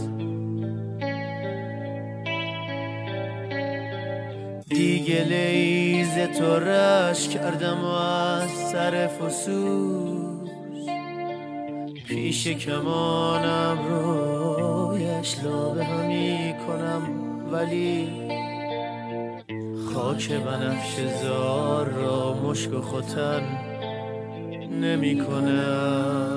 دیگه 4.69 5.23
لیز 5.23 6.37
تو 6.39 6.59
رش 6.59 7.29
کردم 7.29 7.83
و 7.83 7.87
از 7.87 8.49
سر 8.49 9.07
فسوس. 9.07 10.49
پیش 12.07 12.47
کمانم 12.47 13.77
رویش 13.89 15.35
لابه 15.43 15.85
همی 15.85 16.53
کنم 16.67 17.01
ولی 17.51 18.09
خاک 19.93 20.31
بنفش 20.31 20.95
زار 21.23 21.87
را 21.89 22.33
مشک 22.33 22.73
و 22.73 22.81
ختن 22.81 23.68
نمی 24.79 25.19
کنم 25.19 26.28